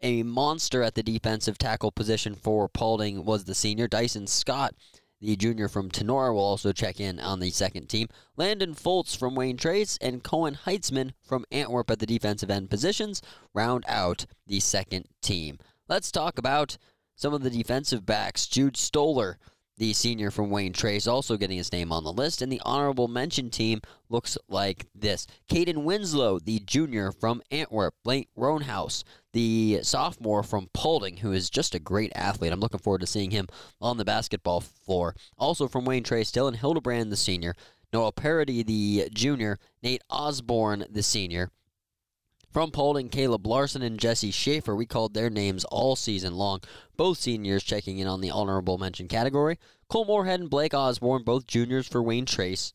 a 0.00 0.22
monster 0.22 0.82
at 0.82 0.94
the 0.94 1.02
defensive 1.02 1.58
tackle 1.58 1.92
position 1.92 2.34
for 2.34 2.66
Paulding, 2.68 3.26
was 3.26 3.44
the 3.44 3.54
senior. 3.54 3.88
Dyson 3.88 4.26
Scott 4.26 4.74
the 5.24 5.36
junior 5.36 5.68
from 5.68 5.90
Tinora 5.90 6.34
will 6.34 6.44
also 6.44 6.72
check 6.72 7.00
in 7.00 7.18
on 7.18 7.40
the 7.40 7.50
second 7.50 7.88
team. 7.88 8.08
Landon 8.36 8.74
Foltz 8.74 9.16
from 9.16 9.34
Wayne 9.34 9.56
Trace 9.56 9.96
and 10.00 10.22
Cohen 10.22 10.58
Heitzman 10.66 11.12
from 11.22 11.46
Antwerp 11.50 11.90
at 11.90 11.98
the 11.98 12.06
defensive 12.06 12.50
end 12.50 12.68
positions 12.68 13.22
round 13.54 13.84
out 13.88 14.26
the 14.46 14.60
second 14.60 15.06
team. 15.22 15.58
Let's 15.88 16.12
talk 16.12 16.38
about 16.38 16.76
some 17.16 17.32
of 17.32 17.42
the 17.42 17.50
defensive 17.50 18.04
backs. 18.04 18.46
Jude 18.46 18.76
Stoller 18.76 19.38
the 19.76 19.92
senior 19.92 20.30
from 20.30 20.50
Wayne 20.50 20.72
Trace 20.72 21.06
also 21.06 21.36
getting 21.36 21.56
his 21.56 21.72
name 21.72 21.92
on 21.92 22.04
the 22.04 22.12
list. 22.12 22.42
And 22.42 22.50
the 22.50 22.62
honorable 22.64 23.08
mention 23.08 23.50
team 23.50 23.80
looks 24.08 24.38
like 24.48 24.86
this 24.94 25.26
Caden 25.50 25.84
Winslow, 25.84 26.38
the 26.38 26.60
junior 26.60 27.12
from 27.12 27.42
Antwerp. 27.50 27.94
Blake 28.04 28.28
Roanhouse, 28.36 29.02
the 29.32 29.80
sophomore 29.82 30.42
from 30.42 30.68
Paulding, 30.72 31.18
who 31.18 31.32
is 31.32 31.50
just 31.50 31.74
a 31.74 31.80
great 31.80 32.12
athlete. 32.14 32.52
I'm 32.52 32.60
looking 32.60 32.80
forward 32.80 33.00
to 33.00 33.06
seeing 33.06 33.30
him 33.30 33.48
on 33.80 33.96
the 33.96 34.04
basketball 34.04 34.60
floor. 34.60 35.14
Also 35.38 35.66
from 35.68 35.84
Wayne 35.84 36.04
Trace, 36.04 36.30
Dylan 36.30 36.56
Hildebrand, 36.56 37.10
the 37.10 37.16
senior. 37.16 37.54
Noah 37.92 38.12
Parody, 38.12 38.62
the 38.62 39.08
junior. 39.12 39.58
Nate 39.82 40.02
Osborne, 40.10 40.86
the 40.90 41.02
senior. 41.02 41.50
From 42.54 42.70
Paulding, 42.70 43.08
Caleb 43.08 43.48
Larson 43.48 43.82
and 43.82 43.98
Jesse 43.98 44.30
Schaefer, 44.30 44.76
we 44.76 44.86
called 44.86 45.12
their 45.12 45.28
names 45.28 45.64
all 45.64 45.96
season 45.96 46.36
long. 46.36 46.60
Both 46.96 47.18
seniors 47.18 47.64
checking 47.64 47.98
in 47.98 48.06
on 48.06 48.20
the 48.20 48.30
honorable 48.30 48.78
mention 48.78 49.08
category. 49.08 49.58
Cole 49.88 50.04
Moorhead 50.04 50.38
and 50.38 50.48
Blake 50.48 50.72
Osborne, 50.72 51.24
both 51.24 51.48
juniors 51.48 51.88
for 51.88 52.00
Wayne 52.00 52.26
Trace, 52.26 52.72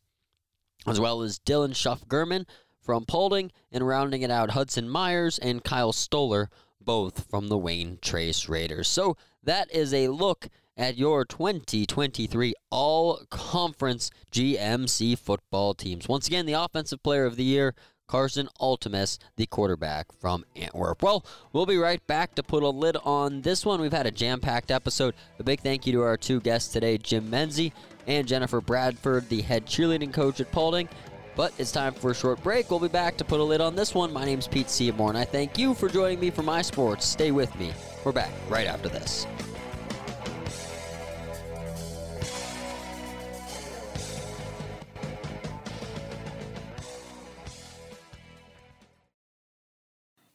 as 0.86 1.00
well 1.00 1.22
as 1.22 1.38
Dylan 1.38 1.70
Schuff 1.70 2.06
Gurman 2.06 2.44
from 2.82 3.06
Paulding, 3.06 3.52
and 3.72 3.88
rounding 3.88 4.20
it 4.20 4.30
out, 4.30 4.50
Hudson 4.50 4.86
Myers 4.86 5.38
and 5.38 5.64
Kyle 5.64 5.94
Stoller, 5.94 6.50
both 6.78 7.24
from 7.30 7.48
the 7.48 7.56
Wayne 7.56 7.98
Trace 8.02 8.50
Raiders. 8.50 8.86
So 8.86 9.16
that 9.42 9.74
is 9.74 9.94
a 9.94 10.08
look 10.08 10.50
at 10.76 10.98
your 10.98 11.24
2023 11.24 12.52
All 12.70 13.22
Conference 13.30 14.10
GMC 14.30 15.16
football 15.16 15.72
teams. 15.72 16.06
Once 16.06 16.26
again, 16.26 16.44
the 16.44 16.52
Offensive 16.52 17.02
Player 17.02 17.24
of 17.24 17.36
the 17.36 17.44
Year 17.44 17.74
Carson 18.10 18.48
Ultimus, 18.60 19.20
the 19.36 19.46
quarterback 19.46 20.10
from 20.18 20.44
Antwerp. 20.56 21.00
Well, 21.00 21.24
we'll 21.52 21.64
be 21.64 21.76
right 21.76 22.04
back 22.08 22.34
to 22.34 22.42
put 22.42 22.64
a 22.64 22.68
lid 22.68 22.96
on 23.04 23.42
this 23.42 23.64
one. 23.64 23.80
We've 23.80 23.92
had 23.92 24.06
a 24.06 24.10
jam 24.10 24.40
packed 24.40 24.72
episode. 24.72 25.14
A 25.38 25.44
big 25.44 25.60
thank 25.60 25.86
you 25.86 25.92
to 25.92 26.02
our 26.02 26.16
two 26.16 26.40
guests 26.40 26.72
today, 26.72 26.98
Jim 26.98 27.30
Menzie 27.30 27.70
and 28.08 28.26
Jennifer 28.26 28.60
Bradford, 28.60 29.28
the 29.28 29.42
head 29.42 29.64
cheerleading 29.64 30.12
coach 30.12 30.40
at 30.40 30.50
Paulding. 30.50 30.88
But 31.36 31.52
it's 31.56 31.70
time 31.70 31.94
for 31.94 32.10
a 32.10 32.14
short 32.14 32.42
break. 32.42 32.68
We'll 32.68 32.80
be 32.80 32.88
back 32.88 33.16
to 33.18 33.24
put 33.24 33.38
a 33.38 33.44
lid 33.44 33.60
on 33.60 33.76
this 33.76 33.94
one. 33.94 34.12
My 34.12 34.24
name's 34.24 34.48
Pete 34.48 34.70
Seymour, 34.70 35.10
and 35.10 35.18
I 35.18 35.24
thank 35.24 35.56
you 35.56 35.72
for 35.72 35.88
joining 35.88 36.18
me 36.18 36.30
for 36.30 36.42
my 36.42 36.62
sports. 36.62 37.06
Stay 37.06 37.30
with 37.30 37.56
me. 37.60 37.72
We're 38.04 38.10
back 38.10 38.32
right 38.48 38.66
after 38.66 38.88
this. 38.88 39.24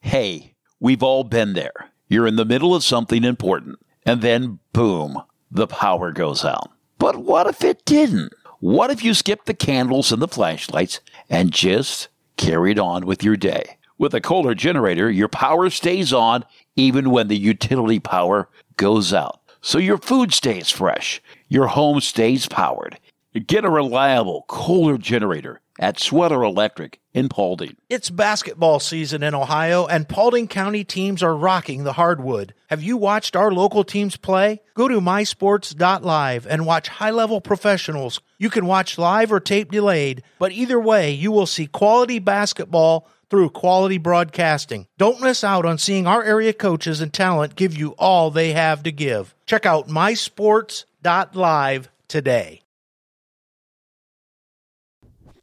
Hey, 0.06 0.54
we've 0.78 1.02
all 1.02 1.24
been 1.24 1.54
there. 1.54 1.90
You're 2.06 2.28
in 2.28 2.36
the 2.36 2.44
middle 2.44 2.76
of 2.76 2.84
something 2.84 3.24
important, 3.24 3.80
and 4.04 4.22
then 4.22 4.60
boom, 4.72 5.20
the 5.50 5.66
power 5.66 6.12
goes 6.12 6.44
out. 6.44 6.70
But 6.96 7.16
what 7.16 7.48
if 7.48 7.64
it 7.64 7.84
didn't? 7.84 8.32
What 8.60 8.92
if 8.92 9.02
you 9.02 9.14
skipped 9.14 9.46
the 9.46 9.52
candles 9.52 10.12
and 10.12 10.22
the 10.22 10.28
flashlights 10.28 11.00
and 11.28 11.50
just 11.50 12.06
carried 12.36 12.78
on 12.78 13.04
with 13.04 13.24
your 13.24 13.36
day? 13.36 13.78
With 13.98 14.14
a 14.14 14.20
Kohler 14.20 14.54
generator, 14.54 15.10
your 15.10 15.26
power 15.26 15.68
stays 15.70 16.12
on 16.12 16.44
even 16.76 17.10
when 17.10 17.26
the 17.26 17.36
utility 17.36 17.98
power 17.98 18.48
goes 18.76 19.12
out. 19.12 19.40
So 19.60 19.78
your 19.78 19.98
food 19.98 20.32
stays 20.32 20.70
fresh, 20.70 21.20
your 21.48 21.66
home 21.66 22.00
stays 22.00 22.46
powered. 22.46 23.00
Get 23.44 23.66
a 23.66 23.70
reliable 23.70 24.46
Kohler 24.48 24.96
generator 24.96 25.60
at 25.78 26.00
Schweller 26.00 26.42
Electric 26.42 27.00
in 27.12 27.28
Paulding. 27.28 27.76
It's 27.90 28.08
basketball 28.08 28.80
season 28.80 29.22
in 29.22 29.34
Ohio, 29.34 29.84
and 29.84 30.08
Paulding 30.08 30.48
County 30.48 30.84
teams 30.84 31.22
are 31.22 31.36
rocking 31.36 31.84
the 31.84 31.92
hardwood. 31.92 32.54
Have 32.68 32.82
you 32.82 32.96
watched 32.96 33.36
our 33.36 33.52
local 33.52 33.84
teams 33.84 34.16
play? 34.16 34.62
Go 34.72 34.88
to 34.88 35.02
mysports.live 35.02 36.46
and 36.46 36.64
watch 36.64 36.88
high 36.88 37.10
level 37.10 37.42
professionals. 37.42 38.22
You 38.38 38.48
can 38.48 38.64
watch 38.64 38.96
live 38.96 39.30
or 39.30 39.40
tape 39.40 39.70
delayed, 39.70 40.22
but 40.38 40.52
either 40.52 40.80
way, 40.80 41.10
you 41.10 41.30
will 41.30 41.44
see 41.44 41.66
quality 41.66 42.18
basketball 42.18 43.06
through 43.28 43.50
quality 43.50 43.98
broadcasting. 43.98 44.86
Don't 44.96 45.20
miss 45.20 45.44
out 45.44 45.66
on 45.66 45.76
seeing 45.76 46.06
our 46.06 46.24
area 46.24 46.54
coaches 46.54 47.02
and 47.02 47.12
talent 47.12 47.54
give 47.54 47.76
you 47.76 47.90
all 47.98 48.30
they 48.30 48.54
have 48.54 48.82
to 48.84 48.92
give. 48.92 49.34
Check 49.44 49.66
out 49.66 49.88
mysports.live 49.88 51.90
today 52.08 52.62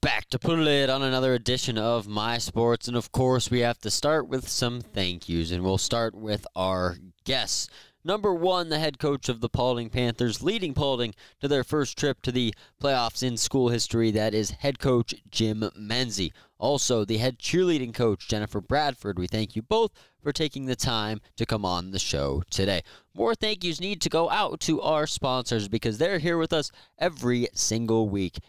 back 0.04 0.30
to 0.30 0.38
put 0.38 0.60
lid 0.60 0.90
on 0.90 1.02
another 1.02 1.34
edition 1.34 1.78
of 1.78 2.10
My 2.10 2.38
Sports. 2.38 2.90
And 2.90 2.98
of 2.98 3.14
course, 3.14 3.50
we 3.50 3.62
have 3.62 3.80
to 3.80 3.90
start 3.90 4.28
with 4.28 4.50
some 4.50 4.82
thank 4.82 5.30
yous. 5.30 5.50
And 5.50 5.64
we'll 5.64 5.78
start 5.78 6.14
with 6.14 6.46
our 6.58 6.98
guests. 7.24 7.70
Number 8.04 8.34
one, 8.34 8.68
the 8.68 8.80
head 8.80 9.00
coach 9.00 9.30
of 9.30 9.40
the 9.40 9.48
Paulding 9.48 9.90
Panthers, 9.90 10.44
leading 10.44 10.74
Paulding 10.74 11.16
to 11.40 11.48
their 11.48 11.64
first 11.64 11.98
trip 11.98 12.22
to 12.24 12.34
the 12.34 12.54
playoffs 12.82 13.24
in 13.24 13.38
school 13.38 13.70
history. 13.70 14.12
That 14.12 14.34
is 14.34 14.52
head 14.52 14.78
coach 14.78 15.16
Jim 15.32 15.62
Menzie. 15.80 16.34
Also, 16.60 17.06
the 17.06 17.18
head 17.18 17.40
cheerleading 17.40 17.94
coach, 17.94 18.28
Jennifer 18.28 18.60
Bradford. 18.60 19.18
We 19.18 19.28
thank 19.28 19.56
you 19.56 19.62
both 19.62 19.92
for 20.22 20.34
taking 20.34 20.66
the 20.66 20.76
time 20.76 21.22
to 21.38 21.46
come 21.46 21.64
on 21.64 21.92
the 21.92 22.00
show 22.00 22.44
today. 22.50 22.82
More 23.16 23.36
thank 23.36 23.64
yous 23.64 23.80
need 23.80 24.02
to 24.02 24.10
go 24.10 24.30
out 24.30 24.60
to 24.62 24.82
our 24.82 25.08
sponsors 25.08 25.70
because 25.70 25.98
they're 25.98 26.20
here 26.20 26.38
with 26.38 26.52
us 26.52 26.72
every 27.00 27.48
single 27.54 28.10
week. 28.10 28.40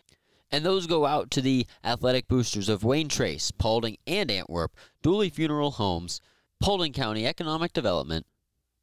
And 0.54 0.64
those 0.64 0.86
go 0.86 1.04
out 1.04 1.32
to 1.32 1.40
the 1.40 1.66
athletic 1.82 2.28
boosters 2.28 2.68
of 2.68 2.84
Wayne 2.84 3.08
Trace, 3.08 3.50
Paulding, 3.50 3.96
and 4.06 4.30
Antwerp, 4.30 4.70
Dooley 5.02 5.28
Funeral 5.28 5.72
Homes, 5.72 6.20
Paulding 6.60 6.92
County 6.92 7.26
Economic 7.26 7.72
Development, 7.72 8.24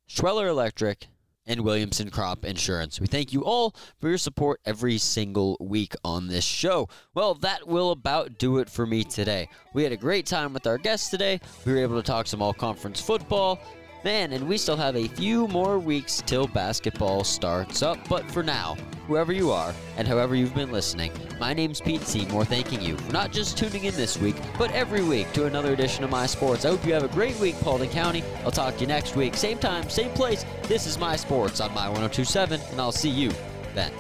Schweller 0.05 0.49
Electric, 0.49 1.07
and 1.45 1.62
Williamson 1.62 2.10
Crop 2.10 2.43
Insurance. 2.43 2.99
We 2.99 3.07
thank 3.07 3.31
you 3.31 3.45
all 3.45 3.73
for 4.01 4.10
your 4.10 4.17
support 4.17 4.60
every 4.65 4.97
single 4.97 5.55
week 5.62 5.93
on 6.03 6.27
this 6.27 6.43
show. 6.43 6.89
Well, 7.13 7.36
that 7.36 7.65
will 7.65 7.91
about 7.91 8.38
do 8.38 8.57
it 8.57 8.69
for 8.69 8.86
me 8.86 9.05
today. 9.05 9.47
We 9.73 9.84
had 9.84 9.93
a 9.93 9.97
great 9.97 10.25
time 10.25 10.51
with 10.51 10.67
our 10.67 10.77
guests 10.77 11.10
today. 11.10 11.39
We 11.65 11.71
were 11.71 11.79
able 11.79 11.95
to 11.95 12.05
talk 12.05 12.27
some 12.27 12.41
all 12.41 12.53
conference 12.53 12.99
football, 12.99 13.60
Man, 14.03 14.33
and 14.33 14.47
we 14.47 14.57
still 14.57 14.77
have 14.77 14.95
a 14.95 15.07
few 15.09 15.47
more 15.49 15.77
weeks 15.77 16.23
till 16.25 16.47
basketball 16.47 17.23
starts 17.23 17.83
up. 17.83 17.99
But 18.09 18.29
for 18.31 18.41
now, 18.41 18.75
whoever 19.05 19.31
you 19.31 19.51
are 19.51 19.75
and 19.95 20.07
however 20.07 20.33
you've 20.33 20.55
been 20.55 20.71
listening, 20.71 21.11
my 21.39 21.53
name's 21.53 21.79
Pete 21.79 22.01
Seymour, 22.01 22.45
thanking 22.45 22.81
you 22.81 22.97
for 22.97 23.13
not 23.13 23.31
just 23.31 23.59
tuning 23.59 23.83
in 23.83 23.95
this 23.95 24.17
week, 24.17 24.35
but 24.57 24.71
every 24.71 25.03
week 25.03 25.31
to 25.33 25.45
another 25.45 25.71
edition 25.73 26.03
of 26.03 26.09
My 26.09 26.25
Sports. 26.25 26.65
I 26.65 26.69
hope 26.69 26.83
you 26.83 26.93
have 26.93 27.03
a 27.03 27.09
great 27.09 27.39
week, 27.39 27.59
Paulding 27.59 27.91
County. 27.91 28.23
I'll 28.43 28.49
talk 28.49 28.75
to 28.75 28.81
you 28.81 28.87
next 28.87 29.15
week. 29.15 29.35
Same 29.35 29.59
time, 29.59 29.87
same 29.87 30.11
place. 30.11 30.45
This 30.63 30.87
is 30.87 30.97
My 30.97 31.15
Sports 31.15 31.61
on 31.61 31.71
My 31.75 31.87
1027, 31.87 32.59
and 32.71 32.81
I'll 32.81 32.91
see 32.91 33.09
you 33.09 33.31
then. 33.75 33.91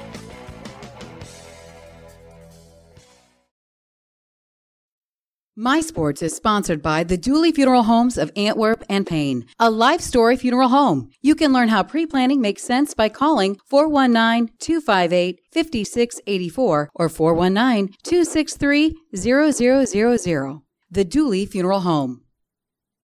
My 5.63 5.79
Sports 5.79 6.23
is 6.23 6.35
sponsored 6.35 6.81
by 6.81 7.03
the 7.03 7.19
Dooley 7.19 7.51
Funeral 7.51 7.83
Homes 7.83 8.17
of 8.17 8.31
Antwerp 8.35 8.83
and 8.89 9.05
Payne, 9.05 9.45
a 9.59 9.69
life 9.69 10.01
story 10.01 10.35
funeral 10.35 10.69
home. 10.69 11.11
You 11.21 11.35
can 11.35 11.53
learn 11.53 11.67
how 11.67 11.83
pre 11.83 12.07
planning 12.07 12.41
makes 12.41 12.63
sense 12.63 12.95
by 12.95 13.09
calling 13.09 13.59
419 13.67 14.55
258 14.57 15.39
5684 15.53 16.89
or 16.95 17.09
419 17.09 17.93
263 18.01 18.95
0000. 19.15 20.61
The 20.89 21.05
Dooley 21.05 21.45
Funeral 21.45 21.81
Home. 21.81 22.20